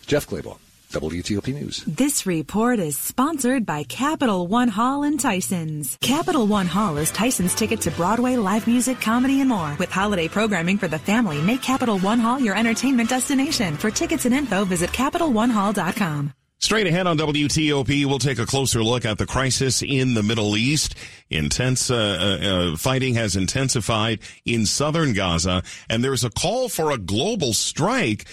Jeff 0.06 0.28
Clabaugh. 0.28 0.60
WTOP 0.92 1.54
News. 1.54 1.84
This 1.86 2.26
report 2.26 2.80
is 2.80 2.98
sponsored 2.98 3.66
by 3.66 3.84
Capital 3.84 4.48
One 4.48 4.68
Hall 4.68 5.04
and 5.04 5.20
Tyson's. 5.20 5.98
Capital 6.02 6.48
One 6.48 6.68
Hall 6.68 6.98
is 6.98 7.12
Tyson's 7.12 7.56
ticket 7.56 7.82
to 7.82 7.92
Broadway, 7.92 8.36
live 8.36 8.68
music, 8.68 9.02
comedy, 9.02 9.42
and 9.42 9.50
more. 9.50 9.76
With 9.80 9.92
holiday 9.92 10.28
programming 10.28 10.78
for 10.78 10.88
the 10.88 11.00
family, 11.00 11.42
make 11.42 11.62
Capital 11.62 12.00
One 12.00 12.20
Hall 12.20 12.40
your 12.40 12.58
entertainment 12.58 13.10
destination. 13.10 13.78
For 13.78 13.92
tickets 13.92 14.26
and 14.26 14.34
info, 14.34 14.66
visit 14.66 14.92
CapitalOneHall.com. 14.92 16.34
Straight 16.60 16.88
ahead 16.88 17.06
on 17.06 17.18
WTOP, 17.18 18.06
we'll 18.06 18.18
take 18.18 18.40
a 18.40 18.46
closer 18.46 18.82
look 18.84 19.06
at 19.06 19.18
the 19.18 19.26
crisis 19.28 19.84
in 19.84 20.14
the 20.14 20.24
Middle 20.24 20.58
East. 20.58 20.96
Intense 21.30 21.92
uh, 21.92 21.96
uh, 21.96 22.48
uh, 22.48 22.78
fighting 22.78 23.14
has 23.16 23.36
intensified 23.36 24.20
in 24.46 24.66
southern 24.66 25.14
Gaza, 25.14 25.62
and 25.90 26.04
there's 26.04 26.24
a 26.24 26.30
call 26.30 26.70
for 26.70 26.92
a 26.92 26.98
global 26.98 27.54
strike 27.54 28.26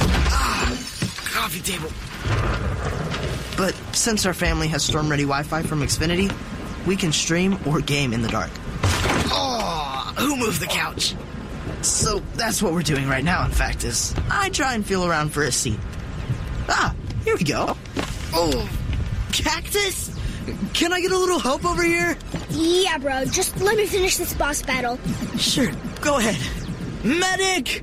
Ah, 0.00 0.66
coffee 1.32 1.60
table. 1.60 1.90
But 3.56 3.74
since 3.94 4.26
our 4.26 4.34
family 4.34 4.68
has 4.68 4.82
storm 4.82 5.08
ready 5.08 5.22
Wi 5.22 5.42
Fi 5.42 5.62
from 5.62 5.80
Xfinity, 5.80 6.32
we 6.86 6.96
can 6.96 7.12
stream 7.12 7.58
or 7.66 7.80
game 7.80 8.12
in 8.12 8.22
the 8.22 8.28
dark. 8.28 8.50
Oh, 9.30 10.12
who 10.18 10.36
moved 10.36 10.60
the 10.60 10.66
couch? 10.66 11.14
So 11.82 12.20
that's 12.34 12.62
what 12.62 12.72
we're 12.72 12.82
doing 12.82 13.08
right 13.08 13.24
now, 13.24 13.44
in 13.44 13.52
fact, 13.52 13.84
is 13.84 14.14
I 14.30 14.48
try 14.48 14.74
and 14.74 14.84
feel 14.84 15.04
around 15.04 15.30
for 15.30 15.44
a 15.44 15.52
seat. 15.52 15.78
Ah, 16.68 16.94
here 17.24 17.36
we 17.36 17.44
go. 17.44 17.76
Oh, 18.32 18.68
cactus? 19.34 20.10
Can 20.74 20.92
I 20.92 21.00
get 21.00 21.10
a 21.12 21.18
little 21.18 21.38
help 21.38 21.64
over 21.64 21.82
here? 21.82 22.16
Yeah, 22.50 22.98
bro. 22.98 23.24
Just 23.24 23.60
let 23.60 23.76
me 23.76 23.86
finish 23.86 24.16
this 24.16 24.32
boss 24.34 24.62
battle. 24.62 24.98
Sure, 25.36 25.70
go 26.00 26.18
ahead. 26.18 26.38
Medic! 27.04 27.82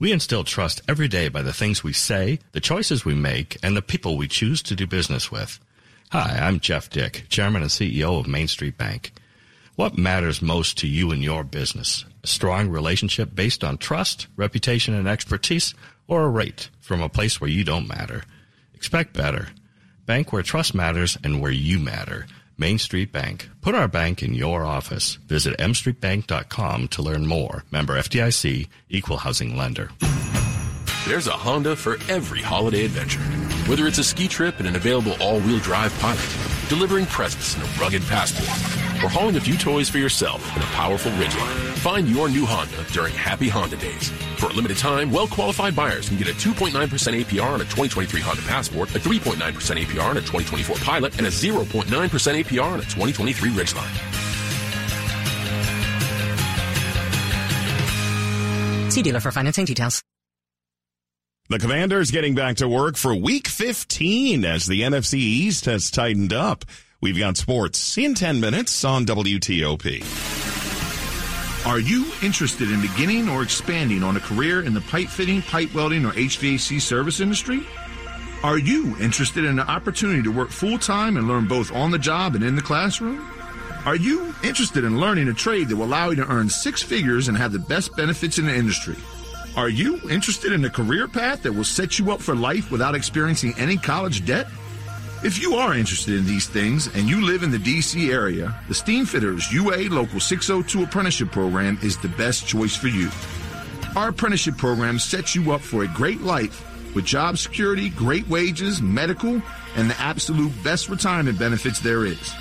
We 0.00 0.10
instill 0.10 0.42
trust 0.42 0.82
every 0.88 1.06
day 1.06 1.28
by 1.28 1.42
the 1.42 1.52
things 1.52 1.84
we 1.84 1.92
say, 1.92 2.40
the 2.50 2.60
choices 2.60 3.04
we 3.04 3.14
make, 3.14 3.58
and 3.62 3.76
the 3.76 3.82
people 3.82 4.16
we 4.16 4.26
choose 4.26 4.60
to 4.62 4.74
do 4.74 4.88
business 4.88 5.30
with. 5.30 5.60
Hi, 6.10 6.36
I'm 6.42 6.58
Jeff 6.58 6.90
Dick, 6.90 7.26
Chairman 7.28 7.62
and 7.62 7.70
CEO 7.70 8.18
of 8.18 8.26
Main 8.26 8.48
Street 8.48 8.76
Bank. 8.76 9.12
What 9.76 9.96
matters 9.96 10.42
most 10.42 10.78
to 10.78 10.88
you 10.88 11.12
and 11.12 11.22
your 11.22 11.44
business? 11.44 12.04
A 12.24 12.26
strong 12.26 12.70
relationship 12.70 13.36
based 13.36 13.62
on 13.62 13.78
trust, 13.78 14.26
reputation, 14.34 14.94
and 14.94 15.06
expertise, 15.06 15.74
or 16.08 16.24
a 16.24 16.28
rate 16.28 16.70
from 16.80 17.00
a 17.00 17.08
place 17.08 17.40
where 17.40 17.50
you 17.50 17.62
don't 17.62 17.86
matter? 17.86 18.24
Expect 18.74 19.12
better. 19.12 19.50
Bank 20.06 20.32
where 20.32 20.42
trust 20.42 20.74
matters 20.74 21.16
and 21.22 21.40
where 21.40 21.52
you 21.52 21.78
matter. 21.78 22.26
Main 22.56 22.78
Street 22.78 23.12
Bank. 23.12 23.48
Put 23.60 23.74
our 23.74 23.88
bank 23.88 24.22
in 24.22 24.34
your 24.34 24.64
office. 24.64 25.16
Visit 25.26 25.58
mstreetbank.com 25.58 26.88
to 26.88 27.02
learn 27.02 27.26
more. 27.26 27.64
Member 27.70 27.94
FDIC, 27.94 28.68
equal 28.88 29.18
housing 29.18 29.56
lender. 29.56 29.90
There's 31.06 31.26
a 31.26 31.32
Honda 31.32 31.76
for 31.76 31.98
every 32.08 32.40
holiday 32.40 32.84
adventure. 32.84 33.20
Whether 33.68 33.86
it's 33.86 33.98
a 33.98 34.04
ski 34.04 34.28
trip 34.28 34.60
in 34.60 34.66
an 34.66 34.76
available 34.76 35.16
all-wheel 35.20 35.58
drive 35.58 35.92
pilot, 35.98 36.24
delivering 36.68 37.06
presents 37.06 37.56
in 37.56 37.62
a 37.62 37.66
rugged 37.80 38.02
passport, 38.02 38.83
or 39.02 39.08
hauling 39.08 39.36
a 39.36 39.40
few 39.40 39.56
toys 39.56 39.88
for 39.88 39.98
yourself 39.98 40.44
in 40.56 40.62
a 40.62 40.66
powerful 40.66 41.10
Ridgeline. 41.12 41.74
Find 41.78 42.08
your 42.08 42.28
new 42.28 42.46
Honda 42.46 42.84
during 42.92 43.14
Happy 43.14 43.48
Honda 43.48 43.76
Days. 43.76 44.10
For 44.38 44.46
a 44.46 44.52
limited 44.52 44.76
time, 44.76 45.10
well-qualified 45.10 45.74
buyers 45.74 46.08
can 46.08 46.18
get 46.18 46.28
a 46.28 46.32
2.9% 46.32 46.70
APR 46.72 47.46
on 47.46 47.60
a 47.60 47.64
2023 47.64 48.20
Honda 48.20 48.42
Passport, 48.42 48.94
a 48.94 48.98
3.9% 48.98 49.36
APR 49.36 50.10
on 50.10 50.16
a 50.16 50.20
2024 50.20 50.76
Pilot, 50.76 51.18
and 51.18 51.26
a 51.26 51.30
0.9% 51.30 51.84
APR 51.86 52.64
on 52.64 52.80
a 52.80 52.84
2023 52.84 53.50
Ridgeline. 53.50 54.22
See 58.92 59.02
dealer 59.02 59.20
for 59.20 59.32
financing 59.32 59.64
details. 59.64 60.02
The 61.50 61.58
Commanders 61.58 62.10
getting 62.10 62.34
back 62.34 62.56
to 62.56 62.68
work 62.68 62.96
for 62.96 63.14
week 63.14 63.48
15 63.48 64.46
as 64.46 64.66
the 64.66 64.80
NFC 64.80 65.14
East 65.14 65.66
has 65.66 65.90
tightened 65.90 66.32
up. 66.32 66.64
We've 67.04 67.18
got 67.18 67.36
sports 67.36 67.98
in 67.98 68.14
10 68.14 68.40
minutes 68.40 68.82
on 68.82 69.04
WTOP. 69.04 70.00
Are 71.66 71.78
you 71.78 72.10
interested 72.22 72.70
in 72.70 72.80
beginning 72.80 73.28
or 73.28 73.42
expanding 73.42 74.02
on 74.02 74.16
a 74.16 74.20
career 74.20 74.62
in 74.62 74.72
the 74.72 74.80
pipe 74.80 75.08
fitting, 75.08 75.42
pipe 75.42 75.74
welding, 75.74 76.06
or 76.06 76.12
HVAC 76.12 76.80
service 76.80 77.20
industry? 77.20 77.60
Are 78.42 78.56
you 78.56 78.96
interested 78.98 79.44
in 79.44 79.58
an 79.58 79.68
opportunity 79.68 80.22
to 80.22 80.32
work 80.32 80.48
full 80.48 80.78
time 80.78 81.18
and 81.18 81.28
learn 81.28 81.46
both 81.46 81.70
on 81.74 81.90
the 81.90 81.98
job 81.98 82.36
and 82.36 82.42
in 82.42 82.56
the 82.56 82.62
classroom? 82.62 83.20
Are 83.84 83.96
you 83.96 84.34
interested 84.42 84.82
in 84.82 84.98
learning 84.98 85.28
a 85.28 85.34
trade 85.34 85.68
that 85.68 85.76
will 85.76 85.84
allow 85.84 86.08
you 86.08 86.16
to 86.16 86.32
earn 86.32 86.48
six 86.48 86.82
figures 86.82 87.28
and 87.28 87.36
have 87.36 87.52
the 87.52 87.58
best 87.58 87.94
benefits 87.98 88.38
in 88.38 88.46
the 88.46 88.56
industry? 88.56 88.96
Are 89.58 89.68
you 89.68 90.00
interested 90.08 90.52
in 90.52 90.64
a 90.64 90.70
career 90.70 91.06
path 91.06 91.42
that 91.42 91.52
will 91.52 91.64
set 91.64 91.98
you 91.98 92.12
up 92.12 92.22
for 92.22 92.34
life 92.34 92.70
without 92.70 92.94
experiencing 92.94 93.52
any 93.58 93.76
college 93.76 94.24
debt? 94.24 94.46
If 95.24 95.40
you 95.40 95.54
are 95.54 95.74
interested 95.74 96.16
in 96.16 96.26
these 96.26 96.46
things 96.46 96.86
and 96.94 97.08
you 97.08 97.24
live 97.24 97.42
in 97.42 97.50
the 97.50 97.56
DC 97.56 98.12
area, 98.12 98.54
the 98.68 98.74
Steamfitters 98.74 99.50
UA 99.50 99.88
Local 99.88 100.20
602 100.20 100.84
Apprenticeship 100.84 101.30
Program 101.30 101.78
is 101.82 101.96
the 101.96 102.10
best 102.10 102.46
choice 102.46 102.76
for 102.76 102.88
you. 102.88 103.08
Our 103.96 104.10
apprenticeship 104.10 104.58
program 104.58 104.98
sets 104.98 105.34
you 105.34 105.50
up 105.52 105.62
for 105.62 105.82
a 105.82 105.88
great 105.88 106.20
life 106.20 106.62
with 106.94 107.06
job 107.06 107.38
security, 107.38 107.88
great 107.88 108.28
wages, 108.28 108.82
medical, 108.82 109.40
and 109.76 109.88
the 109.88 109.98
absolute 109.98 110.52
best 110.62 110.90
retirement 110.90 111.38
benefits 111.38 111.80
there 111.80 112.04
is. 112.04 112.34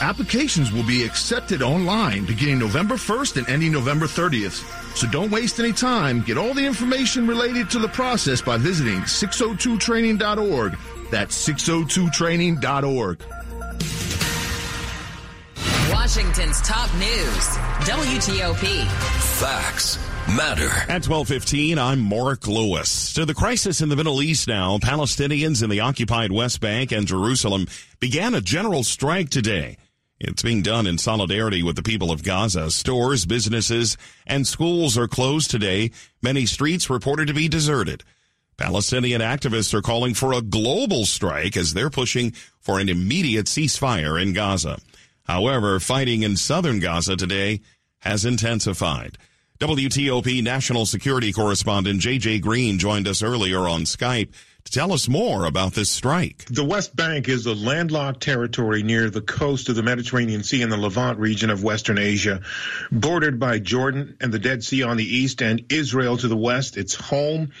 Applications 0.00 0.70
will 0.70 0.86
be 0.86 1.02
accepted 1.02 1.60
online 1.60 2.24
beginning 2.24 2.60
November 2.60 2.94
1st 2.94 3.38
and 3.38 3.48
ending 3.48 3.72
November 3.72 4.06
30th. 4.06 4.62
So 4.96 5.08
don't 5.08 5.32
waste 5.32 5.58
any 5.58 5.72
time. 5.72 6.20
Get 6.20 6.38
all 6.38 6.54
the 6.54 6.66
information 6.66 7.26
related 7.26 7.68
to 7.70 7.80
the 7.80 7.88
process 7.88 8.40
by 8.40 8.58
visiting 8.58 9.00
602training.org. 9.00 10.78
That's 11.10 11.48
602training.org. 11.48 13.22
Washington's 15.92 16.60
top 16.62 16.92
news, 16.94 17.46
WTOP. 17.86 18.86
Facts 19.38 19.98
matter. 20.28 20.70
At 20.90 21.02
12:15, 21.02 21.78
I'm 21.78 22.00
Mark 22.00 22.46
Lewis. 22.46 23.12
To 23.14 23.24
the 23.24 23.34
crisis 23.34 23.80
in 23.80 23.88
the 23.88 23.96
Middle 23.96 24.22
East 24.22 24.48
now, 24.48 24.78
Palestinians 24.78 25.62
in 25.62 25.70
the 25.70 25.80
occupied 25.80 26.32
West 26.32 26.60
Bank 26.60 26.92
and 26.92 27.06
Jerusalem 27.06 27.66
began 28.00 28.34
a 28.34 28.40
general 28.40 28.82
strike 28.82 29.30
today. 29.30 29.76
It's 30.18 30.42
being 30.42 30.62
done 30.62 30.86
in 30.86 30.96
solidarity 30.96 31.62
with 31.62 31.76
the 31.76 31.82
people 31.82 32.10
of 32.10 32.22
Gaza. 32.22 32.70
Stores, 32.70 33.26
businesses, 33.26 33.98
and 34.26 34.46
schools 34.46 34.96
are 34.96 35.08
closed 35.08 35.50
today. 35.50 35.90
Many 36.22 36.46
streets 36.46 36.88
reported 36.88 37.28
to 37.28 37.34
be 37.34 37.48
deserted. 37.48 38.02
Palestinian 38.56 39.20
activists 39.20 39.74
are 39.74 39.82
calling 39.82 40.14
for 40.14 40.32
a 40.32 40.40
global 40.40 41.04
strike 41.04 41.56
as 41.56 41.74
they're 41.74 41.90
pushing 41.90 42.32
for 42.60 42.80
an 42.80 42.88
immediate 42.88 43.46
ceasefire 43.46 44.20
in 44.20 44.32
Gaza. 44.32 44.78
However, 45.24 45.78
fighting 45.78 46.22
in 46.22 46.36
southern 46.36 46.78
Gaza 46.78 47.16
today 47.16 47.60
has 47.98 48.24
intensified. 48.24 49.18
WTOP 49.58 50.42
national 50.42 50.86
security 50.86 51.32
correspondent 51.32 52.00
JJ 52.00 52.42
Green 52.42 52.78
joined 52.78 53.08
us 53.08 53.22
earlier 53.22 53.60
on 53.60 53.82
Skype 53.82 54.30
to 54.64 54.72
tell 54.72 54.92
us 54.92 55.08
more 55.08 55.44
about 55.44 55.72
this 55.72 55.90
strike. 55.90 56.44
The 56.50 56.64
West 56.64 56.94
Bank 56.94 57.28
is 57.28 57.46
a 57.46 57.54
landlocked 57.54 58.20
territory 58.20 58.82
near 58.82 59.10
the 59.10 59.22
coast 59.22 59.68
of 59.68 59.76
the 59.76 59.82
Mediterranean 59.82 60.42
Sea 60.42 60.62
in 60.62 60.70
the 60.70 60.76
Levant 60.76 61.18
region 61.18 61.50
of 61.50 61.62
Western 61.62 61.98
Asia, 61.98 62.42
bordered 62.90 63.38
by 63.38 63.58
Jordan 63.58 64.16
and 64.20 64.32
the 64.32 64.38
Dead 64.38 64.62
Sea 64.64 64.82
on 64.82 64.96
the 64.96 65.04
east 65.04 65.40
and 65.40 65.64
Israel 65.70 66.16
to 66.16 66.28
the 66.28 66.36
west. 66.36 66.76
It's 66.76 66.94
home 66.94 67.52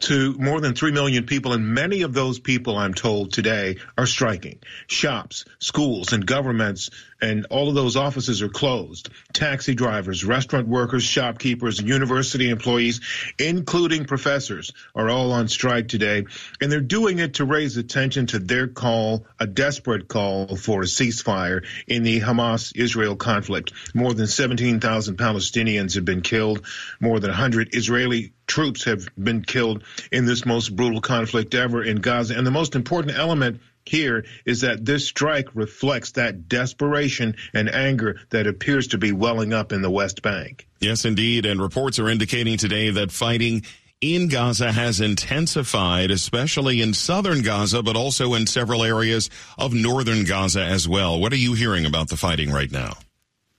to 0.00 0.34
more 0.34 0.60
than 0.60 0.74
3 0.74 0.92
million 0.92 1.26
people, 1.26 1.52
and 1.52 1.66
many 1.66 2.02
of 2.02 2.12
those 2.12 2.38
people, 2.38 2.76
I'm 2.76 2.94
told 2.94 3.32
today, 3.32 3.76
are 3.96 4.06
striking. 4.06 4.58
Shops, 4.86 5.44
schools, 5.58 6.12
and 6.12 6.26
governments, 6.26 6.90
and 7.20 7.46
all 7.50 7.68
of 7.68 7.74
those 7.74 7.96
offices 7.96 8.42
are 8.42 8.48
closed. 8.48 9.10
Taxi 9.32 9.74
drivers, 9.74 10.24
restaurant 10.24 10.68
workers, 10.68 11.02
shopkeepers, 11.02 11.78
and 11.78 11.88
university 11.88 12.50
employees, 12.50 13.00
including 13.38 14.04
professors, 14.04 14.72
are 14.94 15.08
all 15.08 15.32
on 15.32 15.48
strike 15.48 15.88
today, 15.88 16.24
and 16.60 16.70
they're 16.70 16.80
doing 16.80 17.18
it 17.18 17.34
to 17.34 17.44
raise 17.44 17.76
attention 17.76 18.26
to 18.26 18.38
their 18.38 18.68
call, 18.68 19.26
a 19.38 19.46
desperate 19.46 20.08
call 20.08 20.56
for 20.56 20.82
a 20.82 20.86
ceasefire 20.86 21.64
in 21.86 22.02
the 22.02 22.20
Hamas-Israel 22.20 23.16
conflict. 23.16 23.72
More 23.94 24.14
than 24.14 24.26
17,000 24.26 25.16
Palestinians 25.16 25.94
have 25.94 26.04
been 26.04 26.22
killed. 26.22 26.66
More 27.00 27.20
than 27.20 27.30
100 27.30 27.74
Israeli 27.74 28.32
troops 28.46 28.84
have 28.84 29.06
been 29.16 29.42
killed 29.42 29.84
in 30.10 30.26
this 30.26 30.44
most 30.44 30.74
brutal 30.74 31.00
conflict 31.00 31.54
ever 31.54 31.82
in 31.82 31.98
Gaza. 31.98 32.36
And 32.36 32.46
the 32.46 32.50
most 32.50 32.74
important 32.74 33.16
element 33.16 33.60
here 33.84 34.24
is 34.44 34.60
that 34.60 34.84
this 34.84 35.06
strike 35.06 35.48
reflects 35.54 36.12
that 36.12 36.48
desperation 36.48 37.36
and 37.52 37.68
anger 37.68 38.20
that 38.30 38.46
appears 38.46 38.88
to 38.88 38.98
be 38.98 39.12
welling 39.12 39.52
up 39.52 39.72
in 39.72 39.82
the 39.82 39.90
West 39.90 40.22
Bank. 40.22 40.66
Yes, 40.80 41.04
indeed. 41.04 41.46
And 41.46 41.60
reports 41.60 41.98
are 41.98 42.08
indicating 42.08 42.56
today 42.56 42.90
that 42.90 43.10
fighting 43.10 43.62
in 44.00 44.28
Gaza 44.28 44.72
has 44.72 45.00
intensified, 45.00 46.10
especially 46.10 46.80
in 46.80 46.94
southern 46.94 47.42
Gaza, 47.42 47.82
but 47.82 47.96
also 47.96 48.34
in 48.34 48.46
several 48.46 48.82
areas 48.82 49.28
of 49.58 49.74
northern 49.74 50.24
Gaza 50.24 50.62
as 50.62 50.88
well. 50.88 51.20
What 51.20 51.32
are 51.32 51.36
you 51.36 51.52
hearing 51.54 51.84
about 51.84 52.08
the 52.08 52.16
fighting 52.16 52.50
right 52.50 52.70
now? 52.70 52.94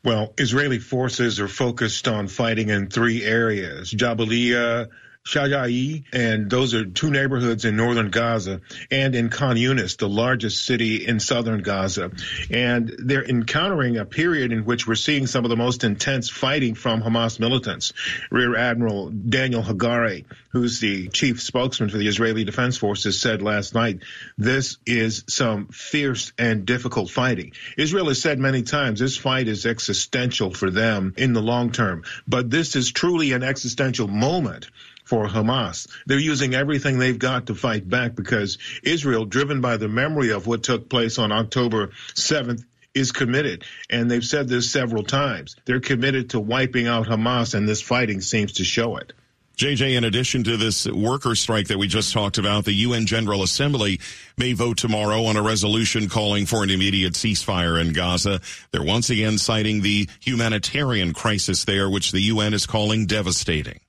Well, 0.04 0.34
Israeli 0.40 0.80
forces 0.80 1.40
are 1.40 1.48
focused 1.48 2.08
on 2.08 2.28
fighting 2.28 2.70
in 2.70 2.90
three 2.90 3.24
areas 3.24 3.94
Jabalia, 3.94 4.90
Shajai, 5.24 6.04
and 6.14 6.50
those 6.50 6.74
are 6.74 6.84
two 6.84 7.12
neighborhoods 7.12 7.64
in 7.64 7.76
northern 7.76 8.10
Gaza, 8.10 8.62
and 8.90 9.14
in 9.14 9.30
Khan 9.30 9.56
Yunis, 9.56 9.98
the 9.98 10.10
largest 10.10 10.66
city 10.66 11.08
in 11.08 11.20
southern 11.20 11.62
Gaza. 11.62 12.12
And 12.50 12.92
they're 12.98 13.24
encountering 13.24 13.98
a 13.98 14.06
period 14.06 14.52
in 14.52 14.66
which 14.66 14.88
we're 14.88 14.96
seeing 14.96 15.28
some 15.28 15.46
of 15.46 15.50
the 15.50 15.56
most 15.56 15.84
intense 15.84 16.30
fighting 16.30 16.74
from 16.74 17.04
Hamas 17.04 17.40
militants. 17.40 17.94
Rear 18.32 18.56
Admiral 18.56 19.12
Daniel 19.12 19.62
Hagari, 19.62 20.26
who's 20.50 20.80
the 20.80 21.08
chief 21.10 21.40
spokesman 21.40 21.90
for 21.90 21.98
the 21.98 22.08
Israeli 22.08 22.44
Defense 22.44 22.78
Forces, 22.78 23.22
said 23.22 23.44
last 23.44 23.76
night, 23.76 24.00
this 24.40 24.78
is 24.88 25.24
some 25.30 25.68
fierce 25.68 26.34
and 26.40 26.66
difficult 26.66 27.12
fighting. 27.12 27.52
Israel 27.78 28.08
has 28.08 28.20
said 28.20 28.40
many 28.40 28.64
times 28.64 29.00
this 29.00 29.18
fight 29.18 29.48
is 29.48 29.68
existential 29.68 30.52
for 30.52 30.72
them 30.72 31.14
in 31.16 31.34
the 31.34 31.42
long 31.42 31.72
term, 31.72 32.04
but 32.28 32.50
this 32.50 32.76
is 32.76 32.92
truly 32.92 33.34
an 33.34 33.44
existential 33.44 34.08
moment 34.08 34.68
for 35.12 35.28
Hamas. 35.28 35.90
They're 36.06 36.20
using 36.20 36.54
everything 36.54 36.98
they've 36.98 37.20
got 37.20 37.48
to 37.48 37.54
fight 37.54 37.90
back 37.90 38.16
because 38.16 38.58
Israel, 38.82 39.26
driven 39.26 39.60
by 39.60 39.76
the 39.76 39.90
memory 39.90 40.30
of 40.32 40.48
what 40.48 40.64
took 40.64 40.90
place 40.90 41.20
on 41.20 41.34
October 41.34 41.88
7th, 42.14 42.64
is 42.94 43.12
committed. 43.12 43.66
And 43.90 44.10
they've 44.10 44.24
said 44.24 44.48
this 44.48 44.72
several 44.72 45.04
times. 45.04 45.58
They're 45.66 45.82
committed 45.82 46.30
to 46.30 46.40
wiping 46.40 46.88
out 46.88 47.08
Hamas, 47.08 47.56
and 47.56 47.68
this 47.68 47.82
fighting 47.82 48.22
seems 48.22 48.54
to 48.54 48.64
show 48.64 48.96
it. 48.96 49.12
JJ, 49.58 49.98
in 49.98 50.06
addition 50.06 50.46
to 50.46 50.56
this 50.56 50.88
worker 50.88 51.36
strike 51.36 51.68
that 51.68 51.78
we 51.78 51.90
just 51.90 52.14
talked 52.14 52.38
about, 52.38 52.64
the 52.64 52.72
UN 52.72 53.06
General 53.06 53.44
Assembly 53.44 54.00
may 54.38 54.54
vote 54.54 54.78
tomorrow 54.78 55.26
on 55.26 55.36
a 55.36 55.42
resolution 55.42 56.08
calling 56.08 56.46
for 56.46 56.64
an 56.64 56.70
immediate 56.70 57.16
ceasefire 57.16 57.82
in 57.82 57.92
Gaza. 57.92 58.40
They're 58.72 58.82
once 58.82 59.10
again 59.10 59.38
citing 59.38 59.82
the 59.82 60.08
humanitarian 60.22 61.12
crisis 61.12 61.66
there, 61.66 61.90
which 61.90 62.14
the 62.14 62.22
UN 62.22 62.54
is 62.54 62.66
calling 62.66 63.08
devastating. 63.08 63.82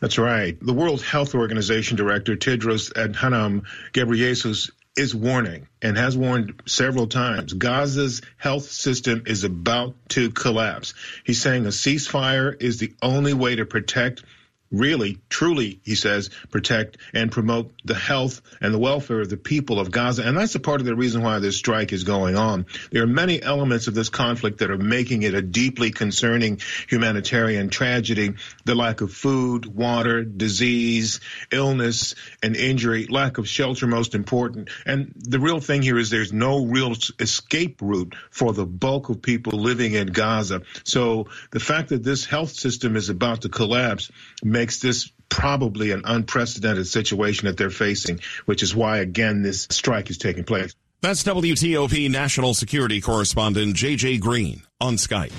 That's 0.00 0.18
right. 0.18 0.58
The 0.60 0.72
World 0.72 1.02
Health 1.02 1.34
Organization 1.34 1.96
director, 1.96 2.36
Tedros 2.36 2.92
Adhanom 2.92 3.64
Ghebreyesus, 3.92 4.70
is 4.96 5.14
warning 5.14 5.68
and 5.82 5.96
has 5.96 6.16
warned 6.16 6.62
several 6.66 7.06
times 7.06 7.52
Gaza's 7.52 8.22
health 8.38 8.64
system 8.70 9.24
is 9.26 9.44
about 9.44 9.94
to 10.10 10.30
collapse. 10.30 10.94
He's 11.24 11.42
saying 11.42 11.66
a 11.66 11.70
ceasefire 11.70 12.60
is 12.62 12.78
the 12.78 12.94
only 13.02 13.34
way 13.34 13.56
to 13.56 13.66
protect 13.66 14.24
really, 14.70 15.18
truly, 15.28 15.80
he 15.84 15.94
says, 15.94 16.30
protect 16.50 16.98
and 17.14 17.30
promote 17.30 17.72
the 17.84 17.94
health 17.94 18.42
and 18.60 18.72
the 18.74 18.78
welfare 18.78 19.20
of 19.20 19.30
the 19.30 19.36
people 19.36 19.78
of 19.78 19.90
Gaza. 19.90 20.26
And 20.26 20.36
that's 20.36 20.54
a 20.54 20.60
part 20.60 20.80
of 20.80 20.86
the 20.86 20.96
reason 20.96 21.22
why 21.22 21.38
this 21.38 21.56
strike 21.56 21.92
is 21.92 22.04
going 22.04 22.36
on. 22.36 22.66
There 22.90 23.02
are 23.02 23.08
many 23.08 23.42
elements 23.42 23.86
of 23.86 23.94
this 23.94 24.08
conflict 24.08 24.58
that 24.58 24.70
are 24.70 24.78
making 24.78 25.22
it 25.22 25.34
a 25.34 25.42
deeply 25.42 25.90
concerning 25.90 26.60
humanitarian 26.88 27.68
tragedy. 27.68 28.34
The 28.64 28.74
lack 28.74 29.00
of 29.00 29.12
food, 29.12 29.66
water, 29.66 30.24
disease, 30.24 31.20
illness, 31.50 32.14
and 32.42 32.56
injury, 32.56 33.06
lack 33.08 33.38
of 33.38 33.48
shelter, 33.48 33.86
most 33.86 34.14
important. 34.14 34.70
And 34.84 35.12
the 35.16 35.40
real 35.40 35.60
thing 35.60 35.82
here 35.82 35.98
is 35.98 36.10
there's 36.10 36.32
no 36.32 36.64
real 36.64 36.94
escape 37.18 37.80
route 37.80 38.14
for 38.30 38.52
the 38.52 38.66
bulk 38.66 39.08
of 39.08 39.22
people 39.22 39.58
living 39.58 39.94
in 39.94 40.08
Gaza. 40.08 40.62
So 40.84 41.28
the 41.50 41.60
fact 41.60 41.90
that 41.90 42.02
this 42.02 42.24
health 42.24 42.50
system 42.50 42.96
is 42.96 43.08
about 43.08 43.42
to 43.42 43.48
collapse 43.48 44.10
makes 44.56 44.78
this 44.78 45.12
probably 45.28 45.90
an 45.90 46.02
unprecedented 46.06 46.86
situation 46.86 47.46
that 47.46 47.58
they're 47.58 47.68
facing, 47.68 48.20
which 48.46 48.62
is 48.62 48.74
why, 48.74 48.98
again, 48.98 49.42
this 49.42 49.66
strike 49.70 50.08
is 50.08 50.16
taking 50.16 50.44
place. 50.44 50.74
That's 51.02 51.22
WTOP 51.24 52.10
national 52.10 52.54
security 52.54 53.02
correspondent 53.02 53.76
JJ 53.76 54.18
Green 54.20 54.62
on 54.80 54.94
Skype. 54.94 55.32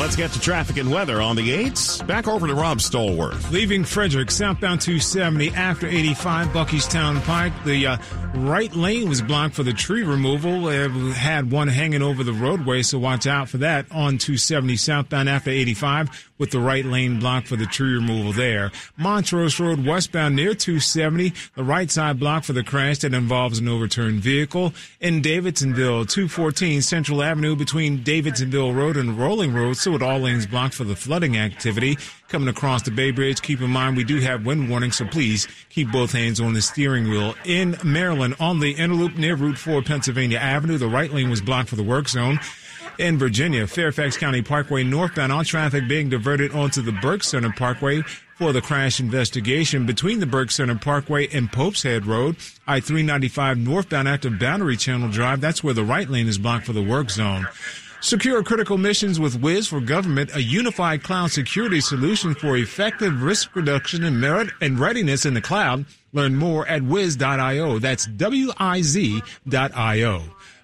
Let's 0.00 0.16
get 0.16 0.32
to 0.32 0.40
traffic 0.40 0.76
and 0.76 0.90
weather 0.90 1.22
on 1.22 1.36
the 1.36 1.50
8s. 1.50 2.04
Back 2.06 2.26
over 2.26 2.48
to 2.48 2.54
Rob 2.54 2.78
Stallworth. 2.78 3.50
Leaving 3.52 3.84
Frederick, 3.84 4.30
southbound 4.30 4.80
270 4.80 5.50
after 5.50 5.86
85 5.86 6.48
Buckeystown 6.48 7.22
Pike. 7.24 7.52
The 7.64 7.86
uh, 7.86 7.96
right 8.34 8.74
lane 8.74 9.08
was 9.08 9.22
blocked 9.22 9.54
for 9.54 9.62
the 9.62 9.72
tree 9.72 10.02
removal. 10.02 10.68
It 10.68 10.90
had 11.14 11.50
one 11.50 11.68
hanging 11.68 12.02
over 12.02 12.24
the 12.24 12.32
roadway, 12.32 12.82
so 12.82 12.98
watch 12.98 13.26
out 13.26 13.48
for 13.48 13.58
that 13.58 13.86
on 13.92 14.18
270 14.18 14.76
southbound 14.76 15.28
after 15.28 15.50
85 15.50 16.30
with 16.38 16.50
the 16.50 16.58
right 16.58 16.84
lane 16.84 17.20
blocked 17.20 17.48
for 17.48 17.56
the 17.56 17.66
tree 17.66 17.94
removal 17.94 18.32
there. 18.32 18.72
Montrose 18.96 19.60
Road 19.60 19.84
westbound 19.86 20.34
near 20.34 20.54
270, 20.54 21.32
the 21.54 21.64
right 21.64 21.90
side 21.90 22.18
blocked 22.18 22.46
for 22.46 22.52
the 22.52 22.64
crash 22.64 22.98
that 22.98 23.14
involves 23.14 23.58
an 23.58 23.68
overturned 23.68 24.20
vehicle. 24.20 24.72
In 25.00 25.22
Davidsonville, 25.22 26.06
214 26.06 26.82
Central 26.82 27.22
Avenue 27.22 27.56
between 27.56 28.02
Davidsonville 28.02 28.74
Road 28.74 28.96
and 28.96 29.18
Rolling 29.18 29.54
Road, 29.54 29.76
so 29.76 29.92
with 29.92 30.02
all 30.02 30.18
lanes 30.18 30.46
blocked 30.46 30.74
for 30.74 30.84
the 30.84 30.96
flooding 30.96 31.36
activity. 31.36 31.96
Coming 32.28 32.48
across 32.48 32.82
the 32.82 32.90
Bay 32.90 33.10
Bridge, 33.12 33.42
keep 33.42 33.60
in 33.60 33.70
mind 33.70 33.96
we 33.96 34.02
do 34.04 34.18
have 34.20 34.44
wind 34.44 34.68
warning, 34.68 34.90
so 34.90 35.04
please 35.06 35.46
keep 35.70 35.92
both 35.92 36.12
hands 36.12 36.40
on 36.40 36.52
the 36.52 36.62
steering 36.62 37.08
wheel. 37.08 37.34
In 37.44 37.76
Maryland, 37.84 38.34
on 38.40 38.60
the 38.60 38.74
Interloop 38.74 39.16
near 39.16 39.36
Route 39.36 39.58
4 39.58 39.82
Pennsylvania 39.82 40.38
Avenue, 40.38 40.78
the 40.78 40.88
right 40.88 41.12
lane 41.12 41.30
was 41.30 41.40
blocked 41.40 41.68
for 41.68 41.76
the 41.76 41.84
work 41.84 42.08
zone. 42.08 42.40
In 42.96 43.18
Virginia, 43.18 43.66
Fairfax 43.66 44.16
County 44.16 44.40
Parkway 44.40 44.84
northbound, 44.84 45.32
all 45.32 45.42
traffic 45.42 45.88
being 45.88 46.08
diverted 46.08 46.52
onto 46.52 46.80
the 46.80 46.92
Burke 46.92 47.24
Center 47.24 47.50
Parkway 47.50 48.02
for 48.36 48.52
the 48.52 48.60
crash 48.60 49.00
investigation 49.00 49.84
between 49.84 50.20
the 50.20 50.26
Burke 50.26 50.52
Center 50.52 50.76
Parkway 50.76 51.26
and 51.28 51.50
Pope's 51.50 51.82
Head 51.82 52.06
Road. 52.06 52.36
I-395 52.68 53.58
northbound 53.58 54.06
after 54.06 54.30
Boundary 54.30 54.76
Channel 54.76 55.10
Drive, 55.10 55.40
that's 55.40 55.64
where 55.64 55.74
the 55.74 55.82
right 55.82 56.08
lane 56.08 56.28
is 56.28 56.38
blocked 56.38 56.66
for 56.66 56.72
the 56.72 56.84
work 56.84 57.10
zone. 57.10 57.48
Secure 58.00 58.44
critical 58.44 58.78
missions 58.78 59.18
with 59.18 59.40
Wiz 59.40 59.66
for 59.66 59.80
government, 59.80 60.36
a 60.36 60.42
unified 60.42 61.02
cloud 61.02 61.32
security 61.32 61.80
solution 61.80 62.34
for 62.34 62.56
effective 62.56 63.22
risk 63.22 63.56
reduction 63.56 64.04
and 64.04 64.20
merit 64.20 64.50
and 64.60 64.78
readiness 64.78 65.26
in 65.26 65.34
the 65.34 65.40
cloud. 65.40 65.84
Learn 66.12 66.36
more 66.36 66.64
at 66.68 66.82
wiz.io. 66.82 67.80
That's 67.80 68.06
W-I-Z.io. 68.06 69.22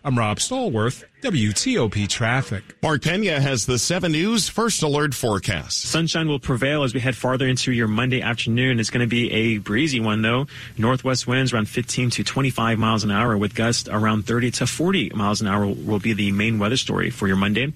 I'm 0.03 0.19
Rob 0.19 0.39
Stallworth, 0.39 1.05
WTOP 1.23 2.09
Traffic. 2.09 2.65
Mark 2.83 3.03
Pena 3.03 3.41
has 3.41 3.67
the 3.67 3.79
7 3.79 4.11
News 4.11 4.49
First 4.49 4.83
Alert 4.83 5.13
forecast. 5.13 5.83
Sunshine 5.83 6.29
will 6.29 6.39
prevail 6.39 6.83
as 6.83 6.95
we 6.95 7.01
head 7.01 7.15
farther 7.15 7.47
into 7.47 7.73
your 7.73 7.89
Monday 7.89 8.23
afternoon. 8.23 8.81
It's 8.81 8.89
going 8.89 9.03
to 9.03 9.07
be 9.07 9.31
a 9.31 9.59
breezy 9.59 10.01
one, 10.01 10.23
though. 10.23 10.47
Northwest 10.79 11.27
winds 11.27 11.53
around 11.53 11.69
15 11.69 12.09
to 12.11 12.25
25 12.25 12.79
miles 12.79 13.05
an 13.05 13.11
hour 13.11 13.37
with 13.37 13.55
gusts 13.55 13.87
around 13.87 14.27
30 14.27 14.51
to 14.53 14.67
40 14.67 15.11
miles 15.11 15.43
an 15.43 15.47
hour 15.47 15.67
will 15.67 15.99
be 15.99 16.15
the 16.15 16.33
main 16.33 16.59
weather 16.59 16.79
story 16.79 17.11
for 17.11 17.27
your 17.27 17.37
Monday. 17.37 17.71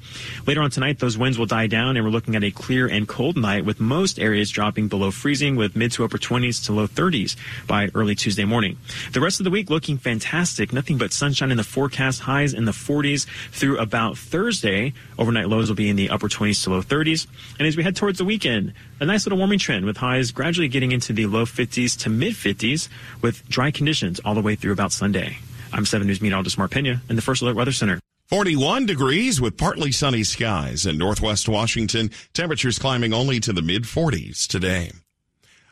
Later 0.46 0.62
on 0.62 0.70
tonight, 0.70 0.98
those 0.98 1.18
winds 1.18 1.38
will 1.38 1.44
die 1.44 1.66
down 1.66 1.98
and 1.98 2.06
we're 2.06 2.12
looking 2.12 2.36
at 2.36 2.44
a 2.44 2.50
clear 2.50 2.86
and 2.86 3.06
cold 3.06 3.36
night 3.36 3.66
with 3.66 3.78
most 3.78 4.18
areas 4.18 4.50
dropping 4.50 4.88
below 4.88 5.10
freezing 5.10 5.54
with 5.54 5.76
mid 5.76 5.92
to 5.92 6.04
upper 6.04 6.16
20s 6.16 6.64
to 6.64 6.72
low 6.72 6.86
30s 6.86 7.36
by 7.66 7.90
early 7.94 8.14
Tuesday 8.14 8.46
morning. 8.46 8.78
The 9.12 9.20
rest 9.20 9.38
of 9.38 9.44
the 9.44 9.50
week 9.50 9.68
looking 9.68 9.98
fantastic. 9.98 10.72
Nothing 10.72 10.96
but 10.96 11.12
sunshine 11.12 11.50
in 11.50 11.58
the 11.58 11.62
forecast, 11.62 12.22
highs 12.22 12.54
in 12.54 12.64
the 12.64 12.72
40s 12.72 13.26
through 13.50 13.78
about 13.78 14.18
Thursday. 14.18 14.92
Overnight 15.18 15.48
lows 15.48 15.68
will 15.68 15.76
be 15.76 15.88
in 15.88 15.96
the 15.96 16.10
upper 16.10 16.28
20s 16.28 16.62
to 16.64 16.70
low 16.70 16.82
30s. 16.82 17.26
And 17.58 17.66
as 17.66 17.76
we 17.76 17.82
head 17.82 17.96
towards 17.96 18.18
the 18.18 18.24
weekend, 18.24 18.72
a 19.00 19.06
nice 19.06 19.26
little 19.26 19.38
warming 19.38 19.58
trend 19.58 19.84
with 19.84 19.96
highs 19.96 20.32
gradually 20.32 20.68
getting 20.68 20.92
into 20.92 21.12
the 21.12 21.26
low 21.26 21.44
50s 21.44 21.98
to 22.00 22.10
mid 22.10 22.34
50s 22.34 22.88
with 23.22 23.46
dry 23.48 23.70
conditions 23.70 24.20
all 24.24 24.34
the 24.34 24.42
way 24.42 24.54
through 24.54 24.72
about 24.72 24.92
Sunday. 24.92 25.38
I'm 25.72 25.86
7 25.86 26.06
News 26.06 26.20
meteorologist 26.20 26.58
Mark 26.58 26.70
Pena 26.70 27.02
in 27.08 27.16
the 27.16 27.22
First 27.22 27.42
Alert 27.42 27.56
Weather 27.56 27.72
Center. 27.72 27.98
41 28.28 28.86
degrees 28.86 29.40
with 29.40 29.58
partly 29.58 29.92
sunny 29.92 30.24
skies 30.24 30.86
in 30.86 30.96
northwest 30.96 31.48
Washington. 31.48 32.10
Temperatures 32.32 32.78
climbing 32.78 33.12
only 33.12 33.38
to 33.40 33.52
the 33.52 33.60
mid 33.60 33.82
40s 33.82 34.46
today. 34.46 34.92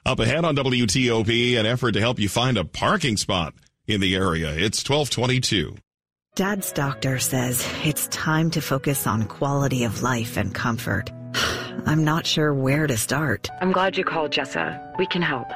Up 0.05 0.19
ahead 0.19 0.45
on 0.45 0.57
WTOP, 0.57 1.59
an 1.59 1.65
effort 1.65 1.93
to 1.93 2.01
help 2.01 2.19
you 2.19 2.29
find 2.29 2.59
a 2.59 2.65
parking 2.65 3.17
spot 3.17 3.55
in 3.87 4.01
the 4.01 4.17
area. 4.17 4.49
It's 4.49 4.87
1222. 4.87 5.77
Dad's 6.35 6.73
doctor 6.73 7.19
says 7.19 7.63
it's 7.85 8.09
time 8.09 8.51
to 8.53 8.63
focus 8.63 9.07
on 9.07 9.25
quality 9.25 9.85
of 9.85 10.01
life 10.01 10.39
and 10.39 10.55
comfort. 10.55 11.13
I'm 11.85 12.05
not 12.05 12.25
sure 12.25 12.55
where 12.55 12.87
to 12.87 12.97
start. 12.97 13.51
I'm 13.61 13.71
glad 13.71 13.99
you 13.99 14.05
called, 14.05 14.31
Jessa. 14.31 14.81
We 14.97 15.05
can 15.05 15.21
help. 15.21 15.49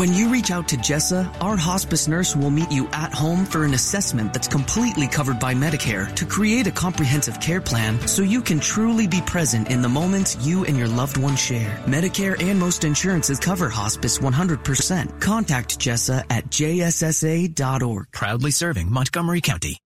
When 0.00 0.14
you 0.14 0.30
reach 0.30 0.50
out 0.50 0.66
to 0.68 0.78
Jessa, 0.78 1.30
our 1.42 1.58
hospice 1.58 2.08
nurse 2.08 2.34
will 2.34 2.48
meet 2.48 2.72
you 2.72 2.88
at 2.94 3.12
home 3.12 3.44
for 3.44 3.64
an 3.64 3.74
assessment 3.74 4.32
that's 4.32 4.48
completely 4.48 5.06
covered 5.06 5.38
by 5.38 5.52
Medicare 5.52 6.10
to 6.14 6.24
create 6.24 6.66
a 6.66 6.70
comprehensive 6.70 7.38
care 7.38 7.60
plan 7.60 8.00
so 8.08 8.22
you 8.22 8.40
can 8.40 8.60
truly 8.60 9.06
be 9.06 9.20
present 9.20 9.70
in 9.70 9.82
the 9.82 9.90
moments 9.90 10.38
you 10.40 10.64
and 10.64 10.78
your 10.78 10.88
loved 10.88 11.18
one 11.18 11.36
share. 11.36 11.76
Medicare 11.84 12.42
and 12.42 12.58
most 12.58 12.84
insurances 12.84 13.38
cover 13.38 13.68
hospice 13.68 14.16
100%. 14.16 15.20
Contact 15.20 15.78
Jessa 15.78 16.24
at 16.30 16.46
jssa.org. 16.46 18.06
Proudly 18.10 18.52
serving 18.52 18.90
Montgomery 18.90 19.42
County. 19.42 19.76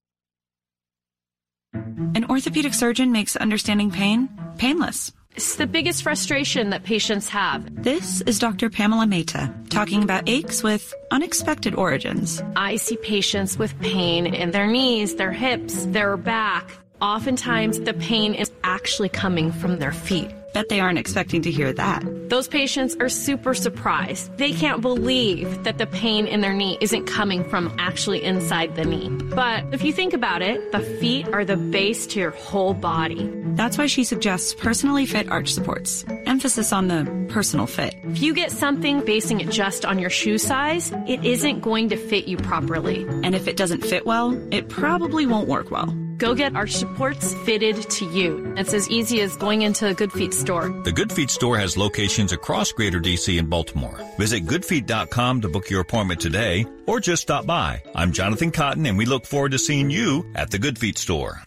An 1.75 2.27
orthopedic 2.31 2.75
surgeon 2.75 3.11
makes 3.11 3.35
understanding 3.35 3.91
pain 3.91 4.29
painless. 4.59 5.13
It's 5.37 5.57
the 5.57 5.67
biggest 5.67 6.05
frustration 6.05 6.71
that 6.71 6.85
patients 6.85 7.29
have. 7.31 7.83
This 7.83 8.21
is 8.21 8.39
Dr. 8.39 8.71
Pamela 8.71 9.05
Mehta 9.05 9.53
talking 9.69 10.05
about 10.05 10.29
aches 10.29 10.63
with 10.63 10.95
unexpected 11.11 11.75
origins. 11.75 12.41
I 12.55 12.77
see 12.77 12.97
patients 12.97 13.59
with 13.59 13.77
pain 13.81 14.33
in 14.33 14.53
their 14.53 14.69
knees, 14.69 15.17
their 15.17 15.33
hips, 15.33 15.87
their 15.87 16.17
back. 16.17 16.71
Oftentimes, 17.01 17.81
the 17.81 17.95
pain 17.95 18.35
is 18.35 18.53
actually 18.63 19.09
coming 19.09 19.51
from 19.51 19.81
their 19.81 19.91
feet. 19.91 20.31
Bet 20.55 20.69
they 20.69 20.79
aren't 20.79 20.99
expecting 20.99 21.43
to 21.43 21.51
hear 21.51 21.73
that. 21.73 22.05
Those 22.31 22.47
patients 22.47 22.97
are 23.01 23.09
super 23.09 23.55
surprised. 23.55 24.37
They 24.39 24.53
can't 24.53 24.81
believe 24.81 25.65
that 25.65 25.79
the 25.79 25.87
pain 25.87 26.29
in 26.29 26.43
their 26.43 26.55
knee 26.55 26.79
isn't 26.81 27.07
coming 27.07 27.43
from 27.43 27.75
actually 27.79 28.23
inside 28.23 28.77
the 28.77 28.85
knee. 28.85 29.09
But 29.09 29.65
if 29.75 29.83
you 29.83 29.93
think 29.93 30.13
about 30.13 30.43
it, 30.43 30.71
the 30.71 30.79
feet 30.79 31.27
are 31.29 31.45
the 31.45 31.57
base 31.57 32.07
to 32.09 32.21
your 32.21 32.31
whole 32.31 32.73
body. 32.73 33.29
That's 33.57 33.77
why 33.77 33.87
she 33.87 34.05
suggests 34.05 34.55
personally 34.55 35.07
fit 35.07 35.29
arch 35.29 35.53
supports. 35.53 36.05
Emphasis 36.27 36.73
on 36.73 36.87
the 36.87 37.27
personal 37.29 37.67
fit. 37.67 37.95
If 38.05 38.23
you 38.23 38.33
get 38.33 38.53
something 38.53 39.05
basing 39.05 39.41
it 39.41 39.51
just 39.51 39.85
on 39.85 39.99
your 39.99 40.11
shoe 40.11 40.39
size, 40.39 40.93
it 41.09 41.25
isn't 41.25 41.61
going 41.63 41.89
to 41.89 41.97
fit 41.97 42.27
you 42.27 42.37
properly. 42.37 43.03
And 43.25 43.35
if 43.35 43.49
it 43.49 43.57
doesn't 43.57 43.85
fit 43.85 44.07
well, 44.07 44.41
it 44.53 44.69
probably 44.69 45.27
won't 45.27 45.49
work 45.49 45.73
well. 45.73 45.93
Go 46.17 46.35
get 46.35 46.55
our 46.55 46.67
supports 46.67 47.35
fitted 47.45 47.91
to 47.91 48.05
you. 48.07 48.55
It's 48.57 48.75
as 48.75 48.89
easy 48.89 49.21
as 49.21 49.37
going 49.37 49.63
into 49.63 49.87
a 49.87 49.95
Good 49.95 50.13
Feet 50.13 50.33
store. 50.35 50.69
The 50.85 50.93
Good 50.93 51.13
Feet 51.13 51.31
store 51.31 51.59
has 51.59 51.77
locations 51.77 52.33
across 52.33 52.73
Greater 52.73 53.01
DC 53.01 53.39
and 53.39 53.51
Baltimore. 53.51 54.01
Visit 54.19 54.47
goodfeet.com 54.47 55.41
to 55.41 55.49
book 55.49 55.71
your 55.71 55.81
appointment 55.81 56.21
today 56.21 56.67
or 56.87 57.01
just 57.01 57.23
stop 57.23 57.47
by. 57.47 57.83
I'm 57.95 58.13
Jonathan 58.13 58.51
Cotton 58.51 58.87
and 58.87 58.97
we 58.97 59.07
look 59.07 59.27
forward 59.27 59.53
to 59.53 59.59
seeing 59.59 59.91
you 59.91 60.31
at 60.35 60.51
the 60.51 60.59
Good 60.59 60.79
Feet 60.79 60.99
store. 60.99 61.43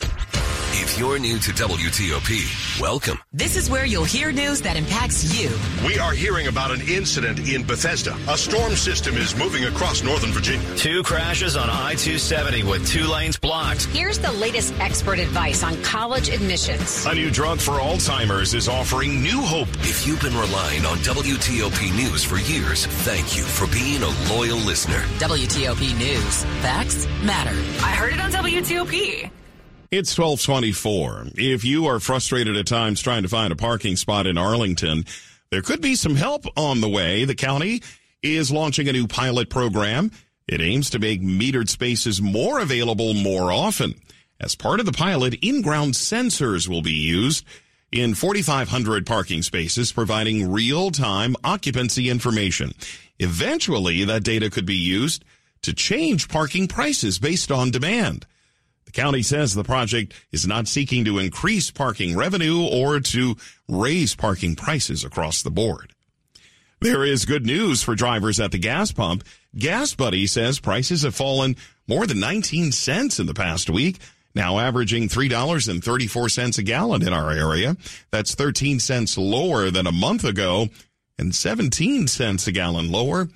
If 0.80 1.00
you're 1.00 1.18
new 1.18 1.40
to 1.40 1.52
WTOP, 1.54 2.80
welcome. 2.80 3.18
This 3.34 3.58
is 3.58 3.68
where 3.68 3.88
you'll 3.88 4.04
hear 4.04 4.32
news 4.32 4.62
that 4.62 4.78
impacts 4.78 5.36
you. 5.36 5.50
We 5.84 5.98
are 5.98 6.12
hearing 6.12 6.46
about 6.48 6.70
an 6.70 6.82
incident 6.82 7.40
in 7.50 7.66
Bethesda. 7.66 8.16
A 8.30 8.38
storm 8.38 8.76
system 8.76 9.18
is 9.18 9.36
moving 9.36 9.66
across 9.66 10.04
Northern 10.04 10.32
Virginia. 10.32 10.76
Two 10.76 11.02
crashes 11.02 11.58
on 11.58 11.68
I 11.68 11.96
270 11.96 12.64
with 12.64 12.88
two 12.88 13.06
lanes 13.06 13.38
blocked. 13.38 13.86
Here's 13.86 14.20
the 14.20 14.32
latest 14.34 14.72
expert 14.80 15.18
advice 15.18 15.64
on 15.64 15.82
college 15.82 16.30
admissions. 16.30 17.08
A 17.08 17.16
new 17.16 17.32
drug 17.32 17.60
for 17.60 17.80
Alzheimer's 17.80 18.54
is 18.54 18.70
offering 18.70 19.24
new 19.24 19.42
hope. 19.42 19.70
If 19.80 20.06
you've 20.06 20.22
been 20.22 20.38
relying 20.38 20.86
on 20.86 20.98
WTOP 21.00 21.96
News 21.96 22.24
for 22.24 22.38
years, 22.38 22.86
thank 22.86 23.36
you 23.36 23.44
for 23.44 23.66
being 23.74 24.04
a 24.04 24.32
loyal 24.32 24.60
listener. 24.60 25.02
WTOP 25.18 25.98
News. 25.98 26.44
Facts 26.62 27.08
matter. 27.24 27.58
I 27.84 27.90
heard 27.90 28.14
it 28.14 28.20
on 28.20 28.32
WTOP. 28.32 29.32
It's 29.90 30.18
1224. 30.18 31.28
If 31.36 31.64
you 31.64 31.86
are 31.86 32.02
frustrated 32.02 32.58
at 32.58 32.68
times 32.68 33.00
trying 33.00 33.24
to 33.24 33.30
find 33.30 33.54
a 33.54 33.56
parking 33.56 33.96
spot 33.96 34.28
in 34.28 34.38
Arlington, 34.38 35.06
there 35.50 35.62
could 35.62 35.80
be 35.80 35.96
some 35.96 36.18
help 36.18 36.44
on 36.58 36.82
the 36.82 36.90
way. 36.90 37.24
The 37.24 37.36
county 37.36 37.82
is 38.22 38.52
launching 38.52 38.90
a 38.90 38.92
new 38.92 39.08
pilot 39.08 39.50
program. 39.50 40.12
It 40.46 40.60
aims 40.60 40.90
to 40.90 41.00
make 41.00 41.22
metered 41.22 41.70
spaces 41.70 42.22
more 42.22 42.60
available 42.60 43.14
more 43.14 43.50
often. 43.50 43.94
As 44.42 44.56
part 44.56 44.82
of 44.82 44.86
the 44.86 44.92
pilot, 44.92 45.36
in-ground 45.36 45.94
sensors 45.94 46.68
will 46.68 46.82
be 46.82 46.92
used 46.92 47.46
in 47.90 48.14
4,500 48.14 49.06
parking 49.06 49.42
spaces, 49.42 49.94
providing 49.94 50.52
real-time 50.52 51.38
occupancy 51.46 52.10
information. 52.10 52.74
Eventually, 53.20 54.04
that 54.04 54.26
data 54.26 54.50
could 54.50 54.66
be 54.66 54.76
used 54.76 55.24
to 55.62 55.74
change 55.74 56.28
parking 56.28 56.68
prices 56.68 57.20
based 57.20 57.54
on 57.54 57.72
demand. 57.72 58.26
The 58.88 58.94
county 58.94 59.22
says 59.22 59.54
the 59.54 59.66
project 59.66 60.14
is 60.32 60.48
not 60.48 60.70
seeking 60.70 61.04
to 61.06 61.20
increase 61.20 61.72
parking 61.72 62.16
revenue 62.16 62.66
or 62.66 63.02
to 63.02 63.36
raise 63.68 64.16
parking 64.16 64.56
prices 64.56 65.04
across 65.04 65.44
the 65.44 65.52
board. 65.52 65.92
There 66.80 67.04
is 67.04 67.26
good 67.26 67.46
news 67.46 67.84
for 67.84 67.96
drivers 67.96 68.40
at 68.40 68.54
the 68.54 68.58
gas 68.58 68.94
pump. 68.94 69.26
Gas 69.58 69.94
Buddy 69.94 70.26
says 70.26 70.62
prices 70.62 71.02
have 71.02 71.14
fallen 71.14 71.58
more 71.86 72.08
than 72.08 72.22
19 72.22 72.72
cents 72.72 73.20
in 73.20 73.26
the 73.26 73.34
past 73.34 73.70
week, 73.70 74.00
now 74.34 74.58
averaging 74.58 75.10
$3.34 75.10 76.58
a 76.58 76.64
gallon 76.64 77.06
in 77.06 77.12
our 77.12 77.32
area. 77.32 77.76
That's 78.10 78.36
13 78.36 78.80
cents 78.80 79.18
lower 79.18 79.70
than 79.70 79.86
a 79.86 79.92
month 79.92 80.24
ago 80.24 80.70
and 81.20 81.36
17 81.36 82.08
cents 82.08 82.48
a 82.48 82.54
gallon 82.54 82.90
lower 82.90 83.28